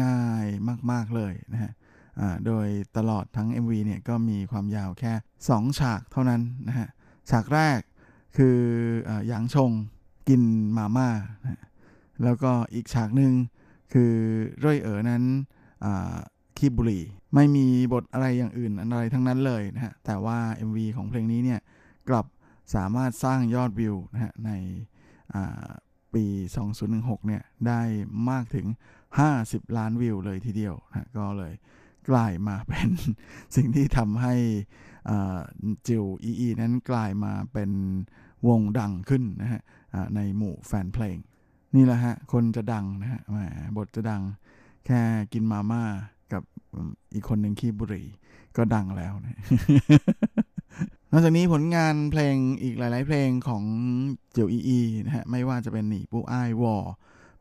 [0.01, 1.71] ง่ายๆมาก ๆ เลยนะฮะ
[2.45, 2.67] โดย
[2.97, 5.13] ตลอดทั้ง MV เนี่ยก็มีความยาวแค่
[5.47, 6.87] 2 ฉากเท่านั้นนะฮะ
[7.29, 7.79] ฉากแรก
[8.37, 8.57] คือ
[9.27, 9.71] หยางชง
[10.29, 10.43] กิน
[10.77, 11.09] มาม่า
[11.43, 11.61] นะ
[12.23, 13.33] แล้วก็อีกฉากหนึ่ง
[13.93, 14.13] คือ
[14.63, 15.23] ร่อยเอ๋อนั้น
[16.57, 17.01] คีบบุรี
[17.35, 21.59] ไม่มีบทอะไรอย่างอื่นอะไรทั้งนั้นเลยนะฮะแต่ว่า MV ของเพลงนี้เนี่ย
[22.09, 22.25] กลับ
[22.75, 24.51] สามารถสร้างยอดวิวนะฮะใน
[26.13, 26.25] ปี
[26.77, 27.81] 2016 เนี่ยได้
[28.29, 28.67] มากถึง
[29.21, 31.53] 50 ล้านวิวเลยทีเดียวนะก็เลย
[32.09, 32.89] กลายมาเป็น
[33.55, 34.35] สิ่งที่ทำให้
[35.87, 37.71] จิวอีอีนั้นกลายมาเป็น
[38.47, 39.61] วงดังขึ้นนะฮะ
[40.15, 41.17] ในหมู่แฟนเพลง
[41.75, 43.37] นี่แหละฮะ คนจะดังนะฮะแหม
[43.77, 44.21] บทจะดัง
[44.85, 45.01] แค่
[45.33, 45.83] กินมาม่า
[46.33, 46.43] กับ
[47.13, 48.07] อีกคนหนึ่งขี้บุหรี่
[48.57, 49.39] ก็ดังแล้วนะ
[51.11, 53.63] นอกจากนี้ผลงานเพลงอีกหลาย ๆ เพลงของ
[54.31, 56.75] เจียวอีอีนะฮะ ไม่ว่าจะเป็นหนีปู้อ้ายวอ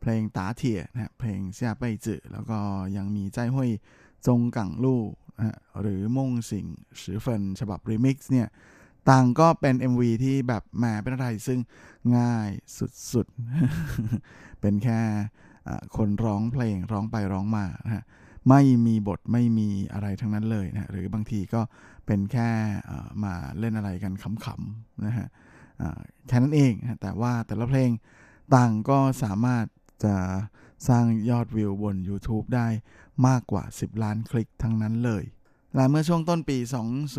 [0.00, 2.58] เพลงตาเทียนะฮะเพลงเซียไปจือแล้วก็
[2.96, 3.70] ยังมีใจห้วย
[4.26, 5.02] จงกังลู่
[5.36, 6.66] นะฮะหรือม่งสิง
[7.02, 8.48] สือเฟินฉบับรีมิกซ์เนี่ย
[9.08, 11.58] ต่างก็เป็น MV ที่แบบแหมเป็นอะไรซึ่ง
[12.16, 12.48] ง่าย
[13.12, 15.00] สุดๆ เป็นแค่
[15.96, 18.04] คนร้องเพลงร้องไปร้องมานะฮะ
[18.48, 21.60] ไม่มีบทไม่มีอะไรทั้งนั้นเลยนะหรือบางทีก็
[22.06, 22.50] เป็นแค่
[23.24, 25.26] มาเล่นอะไรกันขำๆนะฮะ
[26.28, 27.90] แค่นั้นเองนะแต่ว่าแต่ละเพลง
[28.54, 29.64] ต่างก็สามารถ
[30.04, 30.16] จะ
[30.88, 32.66] สร้างยอดวิวบน YouTube ได้
[33.26, 35.24] มากกว่า 10 ล้านคลิกทั้งนั้นเลย
[35.74, 36.58] และเมื่อช่วงต้นปี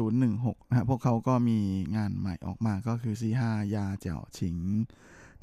[0.06, 1.60] 2016นะพวกเขาก็มี
[1.96, 4.58] งานใหม่ออกมาก็คือซีห้ายาเจียวฉิง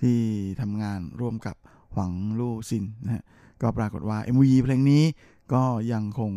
[0.00, 0.18] ที่
[0.60, 1.56] ทำงานร่วมกับ
[1.94, 3.24] หวังลู่ซินนะฮะ
[3.62, 5.04] ก็ปรากฏว่า MV เพลงนี้
[5.52, 6.32] ก็ยังคง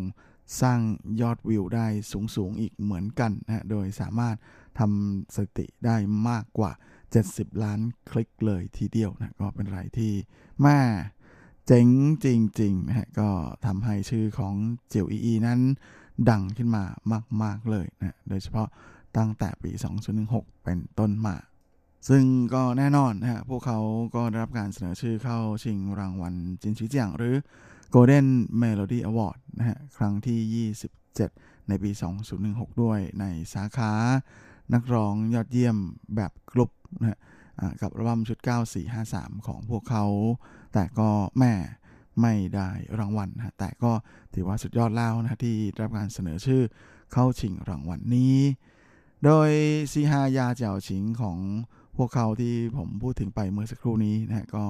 [0.62, 0.80] สร้าง
[1.20, 4.36] ยอดวิวได้สูงสูงอีกเหมือนกันนะโดยสามารถ
[4.78, 5.96] ทำสติได้
[6.28, 6.72] มากกว่า
[7.16, 10.12] 70 ล้านคลิกเลยทีเดียวนะก็เป็นไรที่
[10.62, 10.78] แม่
[11.66, 11.86] เจ๋ง
[12.24, 12.26] จ
[12.60, 13.30] ริงๆนะฮะก็
[13.66, 14.54] ทำให้ชื่อของ
[14.88, 15.60] เจียวอีนั้น
[16.30, 16.84] ดังขึ้นมา
[17.42, 18.68] มาก ๆ เลยนะโดยเฉพาะ
[19.16, 19.70] ตั้งแต่ปี
[20.18, 21.36] 2016 เป็นต้นมา
[22.08, 23.78] ซึ่งก็แน่นอนนะฮะพวกเขา
[24.14, 27.36] ก็ได้รับการเสนอชื่อเข้าชิงรางวัลจินชิเจียงหรือ
[27.94, 28.28] Golden
[28.62, 30.68] Melody Award นะฮะครั้งที่
[31.18, 31.90] 27 ในปี
[32.36, 33.92] 2016 ด้วยในสาขา
[34.74, 35.76] นักร้องยอดเยี่ยม
[36.16, 37.18] แบบกลุ่มนะฮะ
[37.80, 38.38] กับอัลบั้มชุด
[38.92, 40.04] 9453 ของพวกเขา
[40.72, 41.08] แต่ก็
[41.38, 41.52] แม่
[42.20, 43.92] ไม่ได้รางวัลนะแต่ก็
[44.34, 46.62] ถือว่าสุดยอดแล้วนะที่รับการเสนอชื่อ
[47.12, 48.38] เข้าชิงรางวัลนี้
[49.24, 49.50] โดย
[49.92, 51.38] 嘻哈庄腳情ของ
[51.96, 54.64] พวกเขาที่ผมพูดถึงไปเมื่อสักครู่นี้นะก็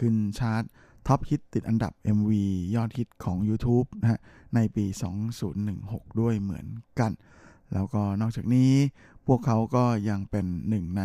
[0.00, 0.62] ขึ้นชาร์ต
[1.06, 2.30] top hit ติดอันดับ MV
[2.74, 4.20] ยอดฮิตของ YouTube นะฮะ
[4.54, 4.84] ในปี
[5.52, 6.66] 2016 ด้วยเหมือน
[7.00, 7.12] กัน
[7.72, 8.72] แล้วก็นอกจากนี้
[9.26, 11.02] พวกเขาก็ยังเป็นหนึ่งใน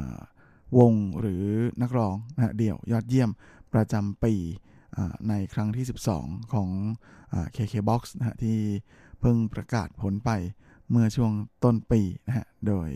[0.00, 1.44] 10วงหรือ
[1.82, 3.30] นักร้องนะเดี่ยวยอดเยี่ยม
[3.74, 4.34] ประจำปี
[5.28, 5.86] ในครั้งที่
[6.18, 6.68] 12 ของ
[7.56, 8.58] KKBOX นะฮะที่
[9.20, 10.30] เพิ่งประกาศผลไป
[10.90, 11.32] เมื่อช่วง
[11.64, 12.88] ต้นปีนะฮะ โดย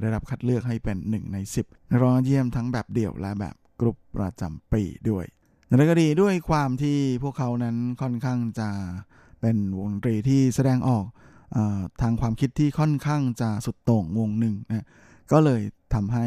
[0.00, 5.24] ได้รับคัดเลือกให้เป็น 1 ใน 10นักร้องเยี่ยมทั้งแบบเดี่ยวและแบบกรุ๊ปประจำปีด้วย
[5.66, 8.68] อย่างไรก็ดีด้วยความที่พวกเขานั้นค่อนข้างจะ
[9.40, 11.04] เป็นวงดนตรีที่แสดงออก
[11.56, 11.58] อ
[12.00, 14.86] ทางความคิดที่ค่อนข้างจะสุดโต่งวงหนึ่งนะ
[15.32, 15.62] ก็เลย
[15.94, 16.26] ทำให้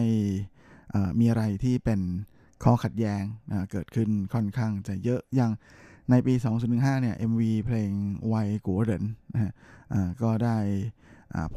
[1.20, 2.00] มีอะไรที่เป็น
[2.64, 3.24] ข้อขัดแย้ง
[3.72, 5.52] เกิดขึ้นค่อนข้างจะเยอะอย่าง
[6.10, 6.34] ในปี
[6.68, 7.92] 2015 เนี่ย MV เพลง
[8.28, 8.36] ไว
[8.66, 9.54] กัวเหรินนะฮะ
[10.22, 10.58] ก็ได้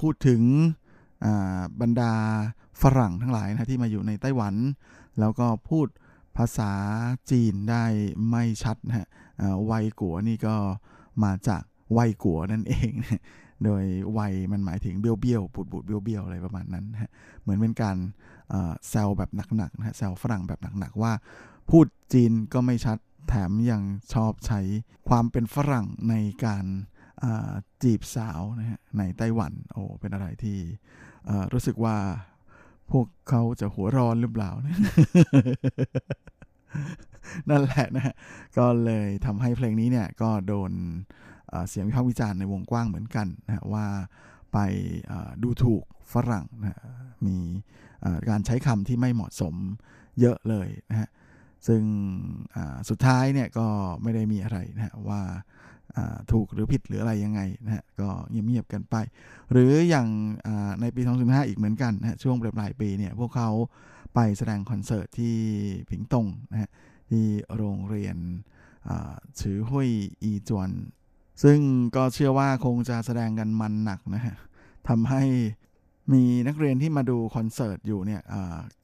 [0.00, 0.42] พูดถึง
[1.80, 2.12] บรรดา
[2.82, 4.54] ฝรั่งทั้งหลายนะที่มาอยู่ในไต้หวัน
[5.20, 5.86] แล้วก็พูด
[6.36, 6.72] ภาษา
[7.30, 7.84] จีนได้
[8.30, 9.06] ไม่ชัดนะฮะ
[9.66, 10.56] ไวกัวนี่ก็
[11.24, 12.90] มาจากไวกัวนั่นเอง
[13.64, 14.20] โดยไว
[14.52, 17.10] มันหมายถึงเบี้ยวเบี้ยวปูดปูดเบี้ยวเบี้ยวอะไรประมาณนั้นฮะ
[17.42, 17.96] เหมือนเป็นการ
[18.88, 21.12] แซวแบบหนักๆนะฮะแซวฝรั่งแบบหนักๆว่า
[21.70, 23.82] พูดจีนก็ไม่ชัดแถมยัง
[24.14, 24.60] ชอบใช้
[25.08, 26.64] ความเป็นฝรั่งในการ
[27.82, 30.58] จีบสาวนะฮะในไต้หวันโอ้เป็นอะไรที่
[31.52, 31.96] รู้สึกว่า
[32.90, 34.50] พวกเขาจะหัวร้อนหรือเปล่า
[37.48, 38.14] นั่นแหละนะฮะ
[38.58, 40.72] ก็เลยทำให้เพลงนี้เนี่ยก็โดน
[41.68, 43.86] เสียงวิพากษ์วิจารณ์ในวงกว้างเหมือนกันนะว่า
[44.52, 44.58] ไป
[45.42, 46.80] ดูถูกฝรั่งนะ
[47.26, 47.38] มี
[48.28, 49.54] การใช้คำที่ไม่เหมาะสม
[50.20, 51.08] เยอะเลยนะฮะ
[51.66, 51.82] ซึ่ง
[52.88, 53.66] สุดท้ายเนี่ยก็
[54.02, 55.22] ไม่ได้มีอะไรนะฮะว่า
[56.32, 58.96] ถูกหรือผิดหรืออะไรยังไงนะฮะก็เงียบๆกันไป
[59.52, 60.08] หรืออย่าง
[60.80, 63.50] ในปี 2015 อีกเหมือนกันนะฮะช่วงปลายปีเนี่ยพวกเขา
[64.14, 65.36] ไปแสดงคอนเสิร์ตที่
[65.90, 66.70] ผิงตงนะฮะ
[67.10, 67.24] ที่
[67.56, 68.16] โรงเรียน
[69.40, 69.90] ชือหุย
[70.22, 70.70] อีจวน
[71.42, 71.58] ซึ่ง
[71.96, 74.34] ก็เชื่อว่าคงจะแสดงกันมันหนักนะฮะ
[74.88, 75.22] ทำให้
[76.12, 78.22] มีนักเรียนที่มาดูคอนเสิร์ตอยู่เนี่ย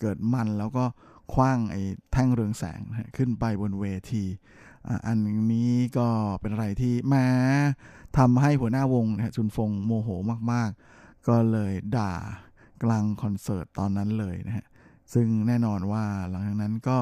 [0.00, 0.84] เกิดมันแล้วก็
[1.32, 2.80] คว้างไอ้แท่งเรืองแสง
[3.16, 4.24] ขึ้นไปบนเวที
[5.06, 5.16] อัน
[5.52, 6.08] นี้ก็
[6.40, 7.26] เป็นอะไรที่แม้
[8.18, 10.08] ทำให้หัวหน้าวงนะจุนฟงโมโห
[10.52, 12.12] มากๆ ก็เลยด่า
[12.82, 14.66] กลางคอนเสิร์ตตอนนั้นเลยนะฮะ
[15.12, 16.98] ซึ่งแน่นอนว่าหลังจากนั้นก็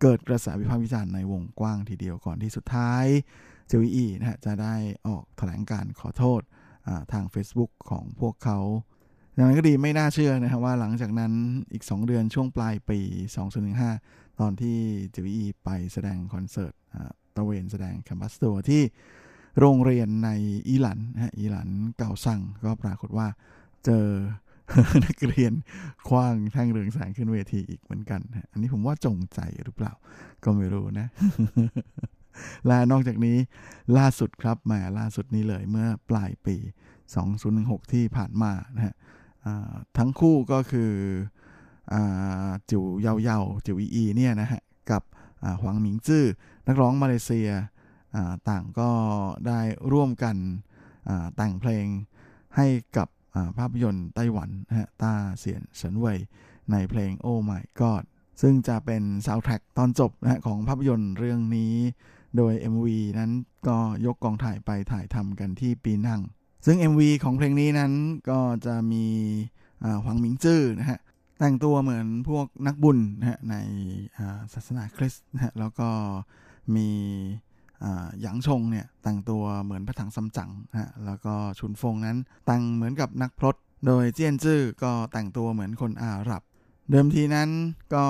[0.00, 3.04] เกิดกระแสวิพากษ์วิจารณ์ในวงกว้างทีเดียวก่อนที่สุดท้าย
[3.68, 4.74] เจวีนะฮะจะได้
[5.06, 6.40] ออกแถลงการขอโทษ
[7.12, 8.58] ทาง Facebook ของพวกเขา
[9.40, 11.32] อย่างไรก็ดีไม่น่าเชื่อนะครับว่าหลังจากนั้น
[11.72, 13.00] อีก 2 เดือนช่วงปลายปี
[13.70, 14.76] 2015 ตอนที่
[15.14, 16.72] จิวีไปแสดงคอนเสิร์ต
[17.36, 18.82] ตะเวนแสดงแคมปัสตัวที่
[19.58, 20.30] โรงเรียนใน
[20.68, 23.26] อิหลันนะอิหลันเก่าสั่งก็ปรากฏว่า
[23.84, 24.06] เจอ
[25.04, 25.52] นักเรียน
[26.08, 28.20] คว้างแท่งเรืองแสงขึ้นเวทีอีกเหมือนกัน
[28.52, 29.92] อันนี้ผมว่าจงใจหรือเปล่า
[30.44, 31.08] ก็ไม่รู้นะ
[32.66, 33.36] และนอกจากนี้
[33.98, 36.56] ล่าสุดครับมาล่าสุดนี้เลยเมื่อปลายปี
[37.24, 38.94] 2016 ที่ผ่านมานะฮะ
[39.96, 40.92] ทั้งคู่ก็คือ
[41.92, 41.94] อ
[42.70, 45.02] จิ๋วเยาเยาจิ๋วอีเนี่ยนะฮะกับ
[45.60, 46.24] หวังหมิงจื้อ
[46.66, 47.50] นักร้องมาเลเซีย
[48.48, 48.90] ต่างก็
[49.46, 49.60] ได้
[49.92, 50.36] ร่วมกัน
[51.36, 51.86] แต่งเพลง
[52.56, 52.66] ให้
[52.96, 53.08] กับ
[53.58, 56.18] ภาพยนตร์ไต้หวันนะฮะตาเสียนเฉินเว่ย
[56.70, 58.04] ในเพลง Oh My God
[58.42, 61.74] ซึ่งจะเป็นซาวด์แทร็กตอนจบนะฮะของภาพยนตร์เรื่องนี้
[62.36, 62.86] โดย MV
[63.18, 63.30] นั้น
[63.68, 66.20] ก็ยกกองถ่ายไปถ่ายทำกันที่ปีนัง
[66.64, 67.92] ซึ่ง MV ของเพลงนี้นั้น
[68.30, 69.04] ก็จะมี
[70.02, 70.98] หวังหมิงจื้อนะฮะ
[71.38, 73.54] แต่งตัวเหมือนพวกนักบุญนะฮะใน
[74.52, 75.88] ศาสนาคริสต์นะฮะแล้วก็
[76.76, 76.88] มี
[78.20, 83.56] หยางชงเนี่ยแต่งตัวเหมือนพระถังซัมจั๋งนะฮะแล้วก็ชุนฟงนั้นแต่งเหมือนกับนักพรต
[83.86, 86.42] โดยเจียนจื้อก็แต่งตัวเหมือนคนอาหรับ
[86.90, 87.50] เดิมทีนั้น
[87.94, 88.04] ก็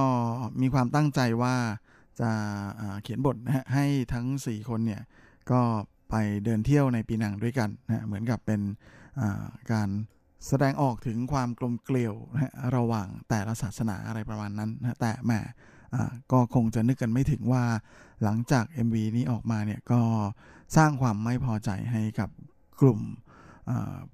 [0.61, 1.57] มีความตั้งใจว่า
[2.21, 2.31] จะ
[3.03, 5.03] เขียนบทนะฮะให้ทั้ง 4 คนเนี่ย
[5.51, 5.61] ก็
[6.11, 8.61] ไปเดินเที่ยวในปีนังด้วยกันนะเหมือนกับเป็น
[9.73, 9.89] การ
[10.47, 15.33] แสดงออกถึงความกลมเกลียวนะระหว่างแต่ละศาสนาอะไรประมาณนั้นนะแต่แหม
[16.33, 17.65] ก็คงจะนึกกันไม่ถึงว่า
[18.25, 20.01] หลังจาก MV นี้ออกมาเนี่ยก็
[20.77, 22.31] สร้างความไม่พอใจให้กับ
[22.81, 23.01] กลุ่ม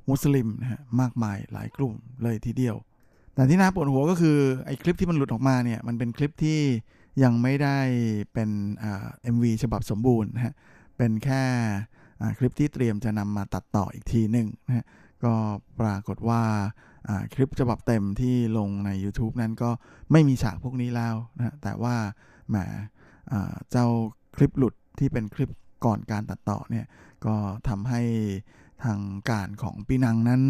[0.09, 2.77] มุสลิมนะฮะมากมายหลายกลุ่มเลยทีเดียว
[3.35, 6.61] แต่ที่น่าปวดหัวก็คือไอ้คลิปที่มันหลุดออกมาเนี่ยมันเป็นคลิปที่
[7.23, 7.79] ยังไม่ได้
[8.33, 10.55] เป็นเอ็มวีฉบับสมบูรณ์นะฮะ
[10.97, 11.43] เป็นแค่
[12.39, 14.87] คลิปที่เตรียมจะนำมาตัดต่ออีกทีหนึ่งนะฮะ
[15.25, 15.35] ก็
[15.81, 16.43] ปรากฏว่า
[17.35, 19.71] คลิปฉบับเต็มที่ลงใน YouTube นั้นก็
[20.13, 21.97] ไม่มีฉากพวกนี้แล้วนะแต่ว่า
[22.49, 22.57] แหม
[23.71, 23.87] เจ้า
[24.37, 25.51] คลิปหลุดที่เป็นคลิป
[25.85, 26.87] ก่อนการตัดต่อเนี่ย
[27.27, 27.35] ก็
[27.69, 28.03] ทำให้
[28.85, 30.43] ทางการของปีนังนั้น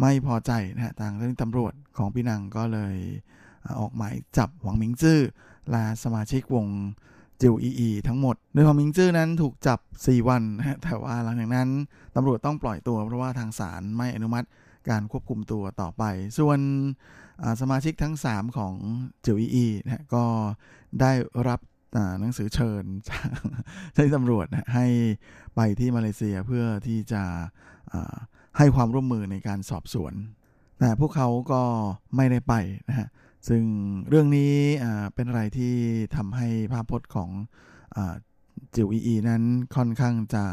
[0.00, 2.96] ไม่พอใจนะฮะทางเจ้าหน้าที่ตำรวจของปีนังก็เลย
[3.80, 5.20] ออกหมายจับหวังมิงจื้อ
[5.70, 6.66] และสมาชิกวง
[7.40, 11.68] จิวอีอีทั้งหมด โดยหวังมิงจื้อนั้นถูกจับ 4 วันนะแต่ว่าหลังจากนั้น
[12.16, 14.46] ตำรวจต้องปล่อยตัว เพราะว่าทางศาลไม่อนุมัติ
[14.90, 16.04] การควบคุมตัวต่อไป
[16.38, 16.58] ส่วน
[17.60, 18.74] สมาชิกทั้ง 3 ของ
[19.24, 20.24] จิวอีอีนะก็
[21.00, 21.12] ได้
[21.48, 21.60] รับ
[22.20, 23.28] หนังสือเชิญจาก
[23.92, 24.86] เจ้าหน้าที่ตำรวจนะให้
[25.56, 27.22] ไปที่มาเลเซียเพื่อที่จะ
[28.58, 30.14] ให้ความร่วมมือในการสอบสวน
[30.80, 31.62] แต่พวกเขาก็
[32.16, 32.54] ไม่ได้ไป
[32.88, 33.08] นะฮะ
[33.48, 33.62] ซึ่ง
[34.08, 34.54] เรื่องนี้
[35.14, 35.74] เป็นอะไรที่
[36.16, 37.30] ทำให้ภาพพจน์ของ
[38.74, 39.42] จิวอีอีนั้น
[39.76, 40.44] ค่อนข้างจะ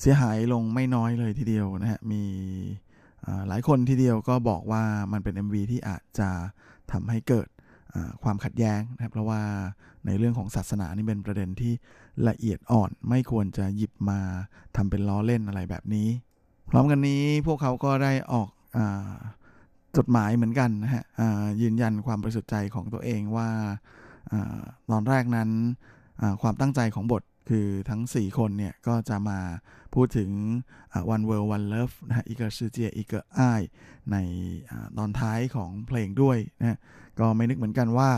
[0.00, 2.22] เสียหายลงไม่น้อยเลยทีเดียวนะฮะ มี
[3.48, 6.30] หลายคนทีเดียวก็บอกว่ามันเป็น MV ที่อาจจะ
[6.92, 7.48] ทำให้เกิด
[8.22, 9.42] ความขัดแย้งนะครับ เพราะว่า
[10.06, 11.72] ในเรื่องของศาสนานี่เป็นประเด็นที่
[12.28, 14.20] ละเอียดอ่อนไม่ควรจะหยิบมา
[14.76, 16.08] ทำเป็นล้อเล่นอะไรแบบนี้
[16.70, 18.78] พร้อมกันนี้พวกเขาก็ได้ออกอ
[19.96, 21.04] จดหมายเหมือนกันนะฮะ
[21.62, 23.48] ยืนยันความบริสุทธิ์ใจของตัวเองว่า
[24.90, 25.50] ตอนแรกนั้น
[26.42, 29.38] ความตั้งใจของบทคือทั้ง 4 คนเนี่ย ก็จะมา
[29.94, 30.30] พูดถึง
[31.14, 33.62] One World One Love นะฮะอีกเชื่อเจียอีกเอ้าย
[34.12, 34.16] ใน
[34.98, 36.78] ตอนท้ายของเพลงด้วยนะ
[37.18, 38.10] ก็ไม่นึกเหมือนกันว่า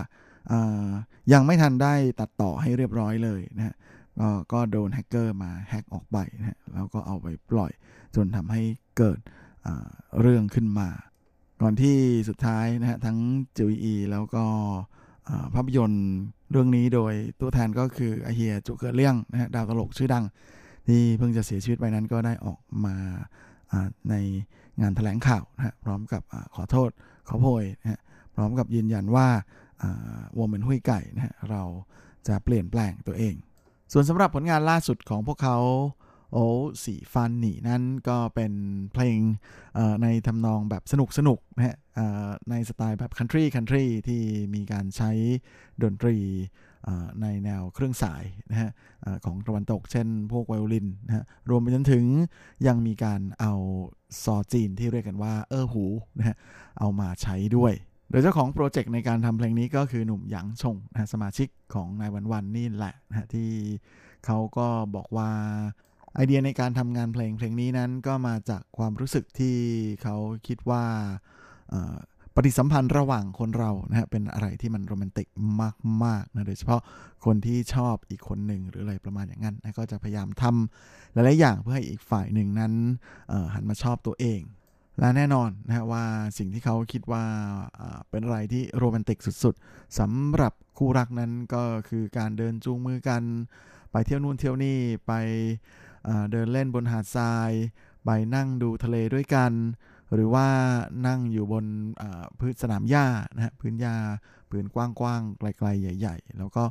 [1.32, 3.74] ยังไม่ทันได้ตัดต่อให้เรียบร้อยเลยนะฮะ
[4.52, 7.72] ก็โดนแฮกเกอร์มาแฮกออกไปนะฮะแล้วก็เอาไปปล่อย
[8.16, 8.62] จนทำให้
[8.98, 9.18] เกิด
[10.20, 10.88] เรื่องขึ้นมา
[11.62, 11.96] ก่อนที่
[12.28, 13.18] สุดท้ายนะฮะทั้ง
[13.56, 14.44] จิวีแล้วก็
[15.54, 16.08] ภาพยนตร์
[16.50, 20.24] เรื่องนี้โดยตัวแทนก็คืออเฮียจุเกิดเลี่ยงนะฮะดาวตลกชื่อดัง
[20.88, 22.96] ที่เพิ่งจะเสียชีวิตไปนั้นก็ได้ออกมา
[24.10, 24.14] ใน
[24.80, 26.90] งานถแถลงข่าวนะฮะพร้อมกับอขอโทษ
[27.28, 28.00] ขอโพยนะฮะ
[28.34, 29.28] พร้อมกับยืนยันว่า
[30.38, 31.62] วงเป็นหุยไก่นะฮะเรา
[32.28, 33.34] จะเปลี่ยนแปลงตัวเอง
[33.92, 35.56] ส่วนสำหรับผลงานล่าสุดของพวกเขา
[36.32, 36.46] โอ้
[36.84, 38.52] สีฟันหนีนั่นก็เป็น
[38.92, 39.18] เพลง
[40.02, 41.76] ในทำนองแบบสนุกสนุกนะฮะ
[42.50, 44.22] ในสไตล์แบบคันทรีคันทรีที่
[44.54, 45.10] มีการใช้
[45.82, 46.16] ดนตรี
[47.22, 48.70] ในแนวเครื่องสายนะฮะ
[49.24, 52.04] ของตะวันตกเช่นพวกไวโอลินนะฮะรวมไปจนถึง
[52.66, 53.52] ยังมีการเอา
[54.22, 55.84] ซอจีนที่เรียกกันว่าเออหู
[56.18, 56.36] นะฮะ
[56.78, 57.72] เอามาใช้ด้วย
[58.10, 63.50] โดยเจ้าของโปรเจกต์ในการทำเพลงนี้ก็คือหนุ่มหยางชงนะสมาชิกของนายวันวันนี่แหละนะที่
[64.26, 65.30] เขาก็บอกว่า
[66.18, 69.56] ไอเดียในการทำงานเพลงเพลงนี้นั้นก็มาจากความรู้สึกที่
[70.02, 70.16] เขา
[70.46, 70.84] คิดว่า
[72.34, 75.28] ปฏิสัมพันธ์ระหว่างคนเรานะฮะเป็นอะไรที่มันโรแมนติก
[76.04, 76.80] มากๆนะโดยเฉพาะ
[77.24, 82.72] คนที่ชอบอีกคนหนึ่งหรืออะไรประมาณอย่างนั้นนะก็จะพยายามทำหลายๆอย่างเพื่อให้อีกฝ่ายหนึ่งนั้น
[83.54, 84.40] หันมาชอบตัวเอง
[84.98, 86.04] และแน่นอนนะฮะว่า
[86.38, 87.24] สิ่งที่เขาคิดว่า
[88.10, 93.22] เป็นอะไรที่โรแมนติกสุดๆสำหรับคู่รักนั้นก็คือการเดินจูงมือกัน
[93.92, 95.12] ไปเที่ยวนู่นเที่ยวนี่ไป
[96.30, 97.50] เดินเล่นบนหาดทราย
[98.04, 99.52] ไปนั่งดูทะเลด้วยกัน
[100.14, 100.48] หรือว่า
[101.06, 101.64] นั่งอยู่บน
[102.38, 103.96] พื้นสนามหญ้านะฮะพื้นหญ้า
[104.50, 106.64] พื้นกว้างๆไกลๆ ใหญ่ ๆ แล้วก็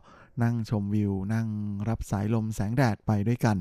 [0.43, 1.47] นั่งชมวิว นั่ง
[1.89, 3.57] รับสายลมแสงแดดไปด้วยกัน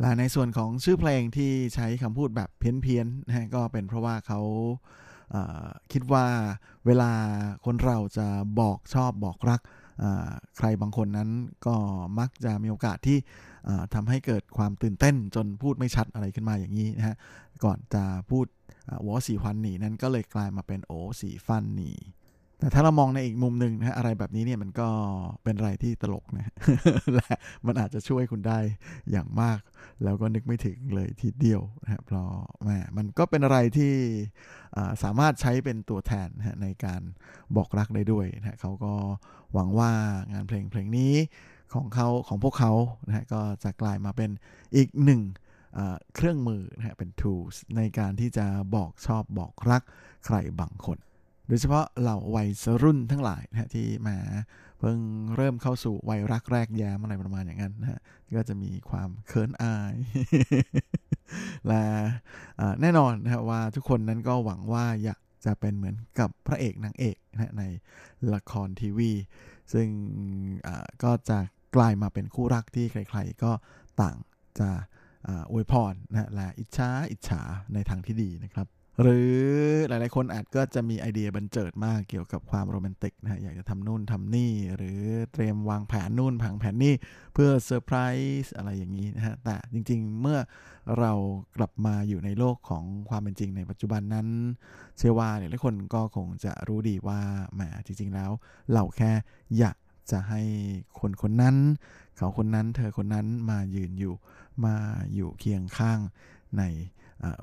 [0.00, 4.40] และในส่วนของชื่อเพลงที่ใช้คำพูดแบบเพี้ยนๆนะฮะก็เป็นเพราะว่าเขา
[5.92, 6.26] คิดว่า
[6.86, 7.12] เวลา
[7.64, 8.26] คนเราจะ
[8.60, 9.60] บอกชอบบอกรัก
[10.58, 11.30] ใครบางคนนั้น
[11.66, 11.76] ก็
[12.18, 13.18] มักจะมีโอกาสที่
[13.94, 17.16] ทำให้เกิดความตื่นเต้นจนพูดไม่ชัดอะไรขึ้นมาอย่างนี้นะฮะ
[17.64, 18.46] ก่อนจะพูด
[19.06, 21.92] วอสีฟันหนีนั้นก็เลยกลายมาเป็นโอสีฟันหนี
[22.58, 24.88] แต่ถ้าเรามองในอีกมุมหนึ่งนะฮะอะไรแบบนี้เนี่ยมันก็
[25.44, 26.52] เป็นอะไรที่ตลกนะ
[27.14, 27.34] และ
[27.66, 28.58] มันอาจจะช่วยคุณได้
[29.10, 29.60] อย่างมาก
[30.04, 32.28] แล้วก็นึกไม่ถึงเลยทีเดียวนะเพราะ
[32.64, 33.92] แมมันก็เป็นอะไรที่
[35.02, 36.28] สามารถใช้เป็นตัวแทน
[36.62, 37.00] ในการ
[37.56, 38.92] บอกรักได้ด้วยนะเขาก็
[39.54, 39.90] หวังว่า
[40.32, 41.14] งานเพลงเพลงนี้
[41.74, 42.72] ของเขาของพวกเขา
[43.06, 44.30] นะฮะก็จะกลายมาเป็น
[44.76, 45.22] อีกหนึ่ง
[46.14, 49.82] เครื่องมือนะฮะเป็น tools ในการที่จะบอกชอบบอกรัก
[50.26, 50.98] ใครบางคน
[51.48, 52.48] โดยเฉพาะเหล่าวัย
[52.82, 54.16] รุ่นทั้งหลายนะฮะที่มา
[54.78, 54.98] เพิ่ง
[55.36, 58.00] เริ่มเข้าสู่วัยรักแรกแย้มอะไรประมาณอย่างนั้นนะฮะ
[58.36, 59.94] ก็จะมีความเขินอาย
[61.66, 61.84] และ
[62.80, 67.64] แน่นอนนะฮะว่าทุกคนนั้นก็หวังว่าอยากจะเป็นเหมือนกับพระเอกนางเอกนะใน
[68.34, 69.12] ละครทีวี
[69.72, 69.88] ซึ่ง
[71.04, 71.38] ก็จะ
[71.76, 73.52] กลายมาเป็นคู่รักที่ใครๆก็
[74.00, 74.16] ต่าง
[74.58, 74.70] จะ
[75.50, 77.40] อวยพรนะและอิจฉาอิจฉา
[77.74, 78.68] ในทางที่ดีนะครับ
[79.02, 79.34] หรือ
[79.88, 85.00] หลายๆคนอาจก็จะมีไอเดียบันเจิดมากเกี่ยวกับความโรแมนติกนะอยากจะทำนู่นทำนี่ หรือ
[85.32, 86.94] เตรียมวางแผนนู่นผังแผนนี่
[87.34, 87.96] เพื่อเซอร์ไพร
[88.42, 90.38] ส์อะไรอย่างนี้นะฮะแต่จริงๆเมื่อ
[90.98, 91.12] เรา
[91.56, 94.28] กลับมาอยู่ในโลกของความเป็นจริงในปัจจุบันนั้น
[94.98, 97.20] เชื่อว่าหลายๆคนก็คงจะรู้ดีว่า
[97.54, 98.30] แหมจริง ๆ แล้ว
[98.72, 99.12] เราแค่
[99.58, 99.76] อยาก
[100.10, 100.42] จะให้
[101.00, 101.56] คนคนนั้น
[102.16, 104.14] เขาคนนั้นเธอคนนั้นมายืนอยู่
[104.64, 104.74] มา
[105.14, 105.98] อยู่เคียงข้าง
[106.58, 106.62] ใน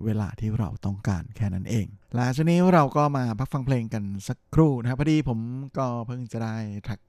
[0.04, 5.40] เวลาที่เราต้องการแค่นั้นเอง และช่วงนี้เราก็มาพักฟังเพลงกันสักครู่นะครับพอดีผม
[5.78, 7.00] ก็เพิ่งจะได้แท็ก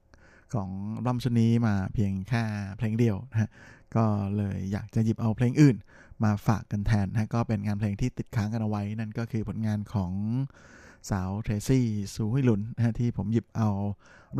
[0.53, 0.69] ของ
[1.05, 2.43] รำชุดนี้มาเพียงแค่
[2.77, 3.49] เพลงเดียวนะฮะ
[3.95, 4.05] ก็
[4.37, 5.75] เลยอยากจะหยิบเอาเพลงอื่น
[6.23, 10.11] มาฝากกันแทนนะก็เป็นงานเพลงที่ติดค้างกันเอาไว้นั่นก็คือผลงานของ
[11.10, 13.68] สาวเทรซี่ซูฮิลุนนะที่ผมหยิบเอา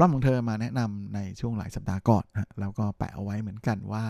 [0.01, 4.07] ร่ำของเธอมาแนะนำในช่วงหลายสัปดาห์ก่อนนะแล้วก็แปะเอาไว้เหมือนกันว่า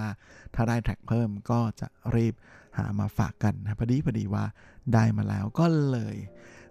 [0.55, 2.35] ถ้าได้แท็กเพิ่มก็จะรีบ
[2.79, 4.45] หามาฝากกันนะพอดีพอดีว่า
[4.95, 6.17] ได้มาแล้วก็เลย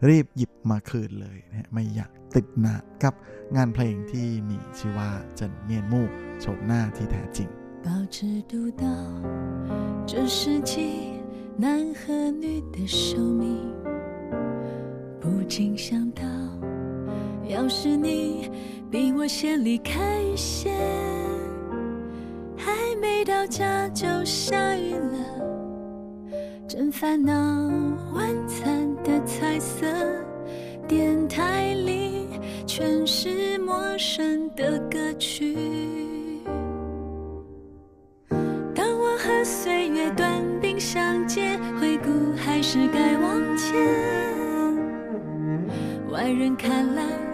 [0.08, 3.14] รีบหยิบมาคืนเลยนะไม่อยากติดหนากับ
[3.56, 6.08] งานเพลงที่มีชื่อว่าเจินเมียนมู่
[6.40, 7.50] โฉมหน้าที่แท้จริง
[7.86, 8.16] 保持
[8.52, 8.86] 读到
[10.10, 10.72] 这世纪
[11.64, 11.66] 男
[12.00, 13.44] 和女的寿命
[15.23, 16.23] 不禁想到
[17.49, 18.51] 要是你
[18.91, 20.69] 比我先离开一些，
[22.57, 26.35] 还没到家就下雨了，
[26.67, 27.33] 真烦恼。
[28.15, 29.87] 晚餐的彩色，
[30.89, 32.27] 电台里
[32.67, 35.57] 全是陌生的歌曲。
[38.75, 44.12] 当我和岁月短兵相接，回顾还是该往前。
[46.23, 47.32] 外人看来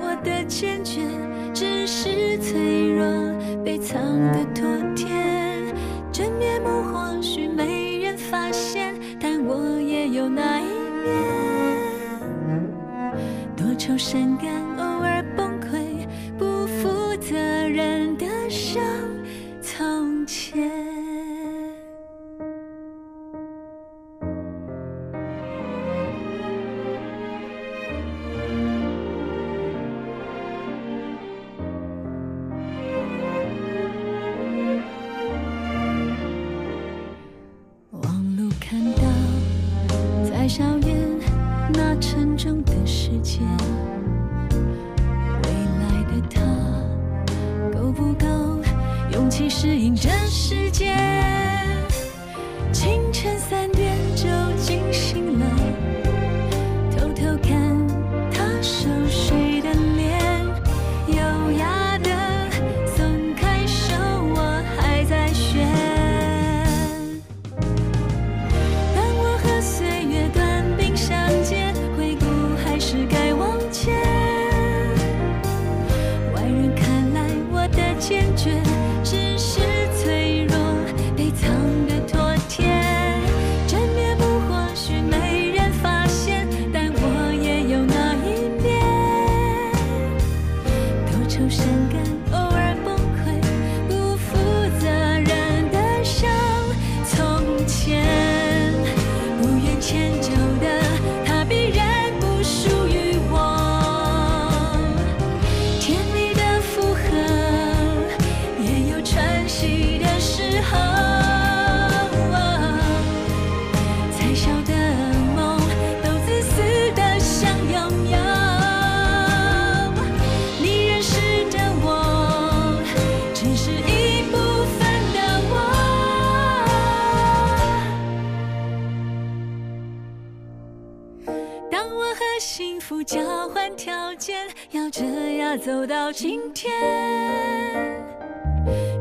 [135.63, 136.71] 走到今天，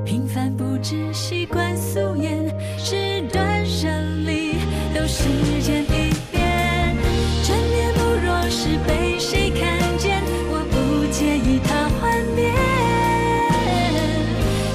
[0.05, 2.47] 平凡不只习惯素颜，
[2.79, 3.89] 是断舍
[4.27, 4.57] 离
[4.95, 5.25] 都时
[5.61, 6.95] 间一变。
[7.43, 10.75] 真面目若是被谁看见，我不
[11.11, 12.53] 介意它幻灭。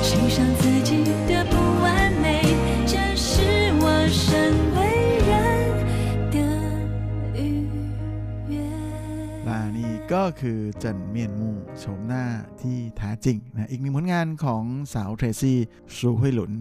[0.02, 2.42] 欣赏自己的不完美，
[2.86, 4.78] 这是我身为
[5.30, 5.30] 人
[6.32, 6.36] 的
[7.40, 7.40] 愉
[8.50, 8.58] 悦。
[9.46, 10.92] และนี่ก็คือเจั
[13.25, 14.63] จริงนะอีกหนึ่งผลงานของ
[14.95, 15.59] สาวเทรซี่
[15.97, 16.53] ซูฮุยหลุน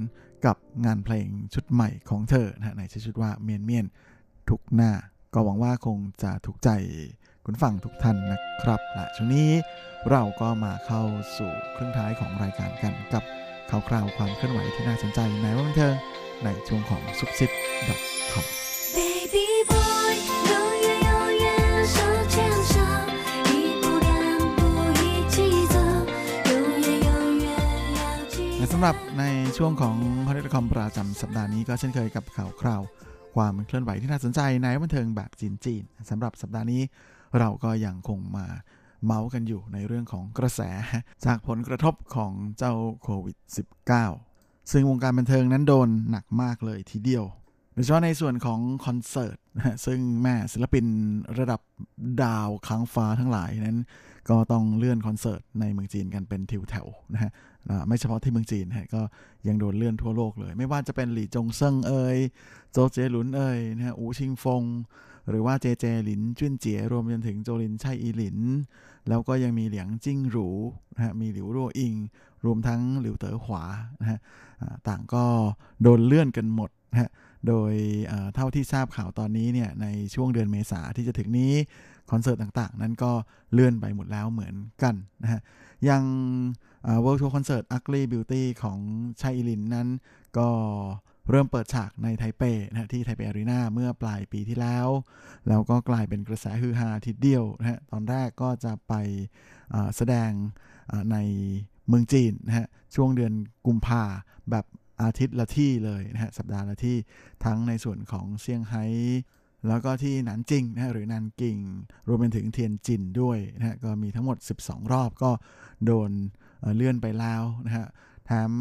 [0.45, 3.85] กับงานเพลงชุดใหม่ของเธอนะในชื่อชุดว่าเมียนเมียน
[4.49, 4.91] ทุกหน้า
[5.33, 6.69] ก็หวังว่าคงจะถูกใจ
[7.45, 9.49] คุณฟังทุกท่านนะครับและช่วงนี้
[10.09, 11.03] เราก็มาเข้า
[11.37, 13.23] สู่ครึ่งท้ายของรายการกันกับ
[13.69, 15.95] ข่าวคราวความเคลื่อนไหวที่น่าสนใจในวันบันเทิง
[16.43, 17.51] ในช่วงของซุปซิป
[18.31, 18.45] .com
[18.95, 29.25] Baby boy，ำหรับใน
[29.57, 32.81] ช่วงของพอดคอมประจำสัปดาห์นี้ก็เช่นเคยกับข่าวคราว
[33.35, 36.81] ความเคลื่อนไหวที่น่าสนใจในบันเทิงแบบจีนๆสำหรับสัปดาห์นี้
[37.39, 38.45] เราก็ยังคงมา
[39.05, 40.61] เมาส์กันอยู่ในเรื่องของกระแส
[41.25, 42.73] จากผลกระทบของเจ้า
[43.03, 43.37] โควิด
[44.03, 47.25] -19 ซึ่งวงการบันเทิงนั้นโดนหนักมากเลยทีเดียว
[47.73, 49.37] โดยเฉพาะในส่วนของคอนเสิร์ต
[49.85, 50.85] ซึ่งแม่ศิลปิน
[51.39, 51.61] ระดับ
[52.23, 53.79] ดาวค้างฟ้าทั้งหลายนั้น
[54.29, 57.31] ก็ต้องเลื่อนคอนเสิร์ตในเมืองจีนกันเป็นทิวแถวนะฮะ
[57.87, 59.01] ไม่เฉพาะที่เมืองจีนฮะก็
[59.47, 62.17] ยังโดนเลื่อนทั่วโลกเลย ไม่ว่าจะเป็นหลี่จงเซิงเอ่ย
[62.71, 64.63] โจเจหลุนเอ่ยนะฮะอูชิงฟง
[65.29, 68.37] หรือว่าเจเจหลินจุ้นเจียรวมจนถึงโจลินไช่อีหลิน
[69.09, 70.49] แล้วก็ยังมีเหลียงจิ้งหรู
[70.95, 71.93] นะฮะมีหลิวรั่วอิง
[72.45, 73.63] รวมทั้งหลิวเต๋อหัว
[74.01, 74.19] นะฮะ
[74.87, 75.23] ต่างก็
[75.81, 77.09] โดนเลื่อนกันหมดนะฮะ
[77.47, 77.73] โดย
[78.35, 81.53] เท่าที่ทราบข่าวตอนนี้เนี่ยในช่วงเดือนเมษาที่จะถึงนี้
[82.11, 83.11] คอนเสิร์ตต่างๆ นั้นก็
[83.53, 85.41] เลื่อนไปหมดแล้วเหมือนกันนะฮะ
[85.89, 86.03] ยัง
[86.83, 88.79] เอ่อ World Tour Concert Ugly Beauty ของ
[89.21, 89.87] ไช่อีหลินนั้น
[90.37, 90.49] ก็
[91.29, 94.87] เริ่มเปิดฉากในไทเปนะฮะที่ไทเปอารีนาเมื่อปลายปีที่แล้ว
[95.47, 98.93] แล้วก็กลายเป็นกระแสฮือฮาทีเดียวนะฮะตอนแรกก็จะไป
[99.95, 100.31] แสดง
[101.11, 101.17] ใน
[101.87, 103.33] เมืองจีนนะฮะช่วงเดือน
[103.67, 104.03] กุมภา
[104.51, 104.65] แบบ
[105.01, 106.97] อาทิตย์ละที่เลยนะฮะสัปดาห์ละที่
[107.45, 108.85] ทั้งในส่วนของเซี่ยงไฮ้
[109.67, 111.57] แล้วก็ที่หนานจิงนะฮะหรือนานกิง
[112.07, 115.31] รวมไปถึงเทียนจินด้วยนะฮะก็มีทั้งหมด 12 รอบก็
[115.85, 116.11] โดน
[116.61, 117.87] เเลื่อนไปแล้วนะฮะ
[118.25, 118.51] แถม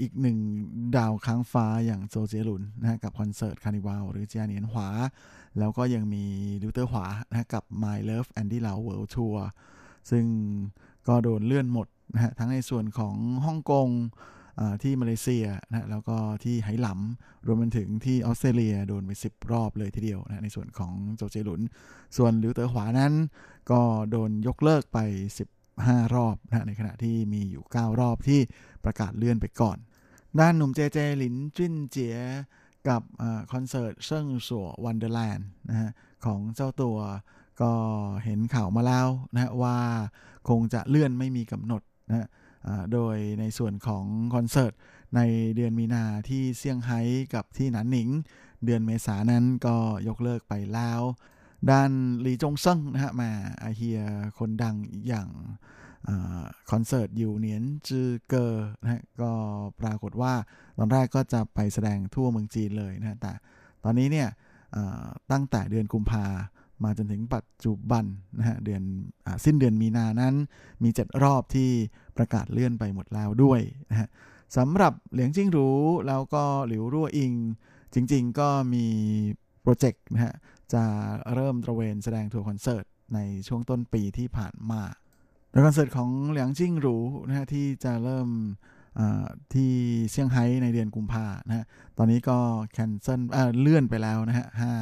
[0.00, 0.38] อีกหนึ่ง
[0.96, 4.88] ดาวค้างฟ้าอย่างโจเจหลุนนะฮะกับคอนเสิร์ต Carnival หรือ嘉年華
[5.58, 6.24] แล้วก็ยังมี
[6.62, 9.36] หลิวเต๋อหัวนะฮะกับ My Love Andy Lau World Tour
[10.10, 10.24] ซึ่ง
[11.08, 13.88] ก็โดนเลื่อนหมดนะฮะทั้งในส่วนของฮ่องกง
[14.82, 21.60] ที่มาเลเซียนะแล้วก็ที่ไหหลำรวมไปถึงที่ออสเตรเลียโดนไป 10 รอบเลยทีเดียวนะในส่วนของโจเจหลุน
[22.16, 23.12] ส่วนหลิวเต๋อหัวนั้น
[23.70, 23.80] ก็
[24.10, 24.98] โดนยกเลิกไป
[25.58, 28.40] 15 รอบนะในขณะที่มีอยู่ 9 รอบที่
[28.84, 29.78] ประกาศเลื่อนไปก่อน
[30.40, 32.18] ด้านหนุ่มเจเจหลินจวิ้นเจี๋ย
[32.88, 35.90] กับอคอนเสิร์ต聖所 Wonderland นะฮะ
[36.24, 36.98] ของเจ้าตัว
[37.62, 37.72] ก็
[38.24, 39.76] เห็นข่าวมาแล้วนะว่า
[40.48, 42.26] คงจะเลื่อนไม่มีกำหนดนะฮะ
[42.92, 44.04] โดยในส่วนของ
[44.34, 44.72] คอนเสิร์ต
[45.16, 45.20] ใน
[45.56, 47.00] เดือนมีนาที่เซี่ยงไฮ้
[47.34, 48.08] กับที่หนานหนิง
[48.64, 49.76] เดือนเมษานั้นก็
[50.08, 51.00] ยกเลิกไปแล้ว
[51.70, 51.90] ด้าน
[52.20, 53.30] หลีจงเซิงนะฮะมา
[53.62, 54.00] อาเฮีย
[54.38, 54.76] คนดัง
[55.08, 55.28] อย่าง
[56.08, 56.10] อ
[56.70, 59.30] คอนเสิร์ต有年之歌นะฮะก็
[59.80, 60.34] ปรากฏว่า
[60.78, 63.32] ตอนแรกก็จะไปแสดงทั่วเมืองจีนเลยนะฮะแต่
[63.84, 64.28] ตอนนี้เนี่ย
[65.32, 66.24] ตั้งแต่เดือนกุมภา
[66.84, 68.04] มาจนถึงปัจจุบัน
[68.38, 68.82] นะฮะเดือน
[69.26, 70.34] อสิ้นเดือนมีนานั้น
[70.82, 71.70] มี 7 รอบที่
[72.16, 73.60] ประกาศเลื่อนไปหมดแล้วด้วย
[73.90, 74.08] นะฮะ
[74.56, 75.68] สำหรับเหลียงจิ้งรู
[76.06, 77.32] แล้วก็หลิวรั่วอิง
[77.94, 78.86] จริง ๆ ก็มี
[79.62, 80.34] โปรเจกต์นะฮะ
[80.74, 80.84] จะ
[81.34, 83.18] เริ่มตระเวนแสดงทัวร์คอนเสิร์ตใน
[83.48, 84.82] ช่วงต้นปีที่ผ่านมา
[85.50, 88.28] โดยคอนเสิร์ตของเหลียงจิ้งรูนะฮะที่จะเริ่ม
[89.52, 89.70] ที่
[90.10, 91.64] เซี่ยงไฮ้ในเดือนกุมภานะฮะ
[91.98, 92.38] ตอนนี้ก็
[92.72, 93.20] cancel
[93.60, 94.72] เลื่อนไปแล้วนะฮะห้า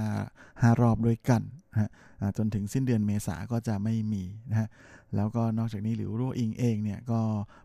[0.62, 1.42] ห้ารอบด้วยกัน
[1.72, 1.90] นะฮะ
[2.38, 4.68] จนถึงสิ้นเดือนเมษาก็จะไม่มีนะฮะ
[5.16, 7.20] แล้วก็นอกจากนี้หลิวรั่วอิงเองเนี่ยก็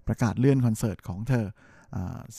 [0.07, 1.45] ประกาศเลื่อนคอนเสิร์ตของเธอ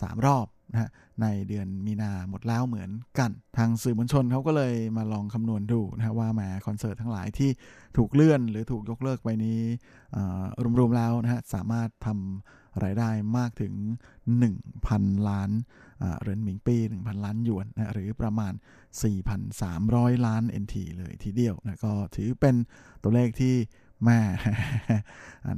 [0.01, 0.91] สามรอบนะฮะ
[1.23, 7.51] ในเดือนมีนาหมดแล้วเหมือนกัน ทางสื่อมวลชนเขาก็เลยมาลองคำนวณดูนะฮะว่าแหมคอนเสิร์ตทั้งหลายที่
[7.97, 9.61] ถูกเลื่อนหรือถูกยกเลิกไปนี้
[10.79, 13.75] รวมๆแล้วนะฮะสามารถทำ รายได้มากถึง
[14.51, 15.51] 1,000 ล้าน
[16.21, 18.53] เหรียญหมิงปี1,000 ล้านหยวนนะหรือประมาณ
[19.39, 22.55] 4,300 ล้าน NT เลยทีเดียวนะก็ถือเป็น
[23.03, 23.55] ตัวเลขที่
[24.05, 24.21] แม่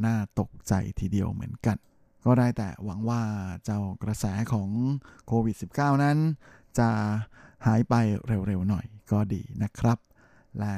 [0.06, 1.76] น่าตกใจทีเดียวเหมือนกัน
[2.24, 3.22] ก็ได้แต่หวังว่า
[3.64, 4.68] เจ้ากระแสของ
[5.26, 6.18] โควิด -19 นั้น
[6.78, 6.90] จะ
[7.66, 7.94] หายไป
[8.26, 9.98] เร็วๆหน่อยก็ดีนะครับ
[10.58, 10.74] และ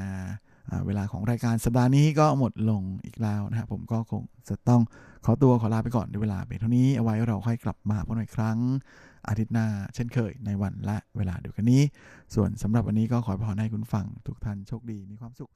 [0.86, 4.82] เวลาของรายการสัปดาห์นี้ก็หมดลงอีกแล้วนะครับผมก็คงจะต้อง
[5.24, 8.58] ขอตัวขอลาไปก่อนในเวลาเบเท่านี้เอาไว้เราค่อยกลับมาพบกันอีกครั้ง
[9.28, 11.82] อาทิตย์หน้าเช่นเคยในวันและเวลาเดียวกันนี้
[12.34, 15.50] ส่วนสำหรับวันนี้ก็ขอพรให้คุณฟังทุกท่านโชคดีมีความสุข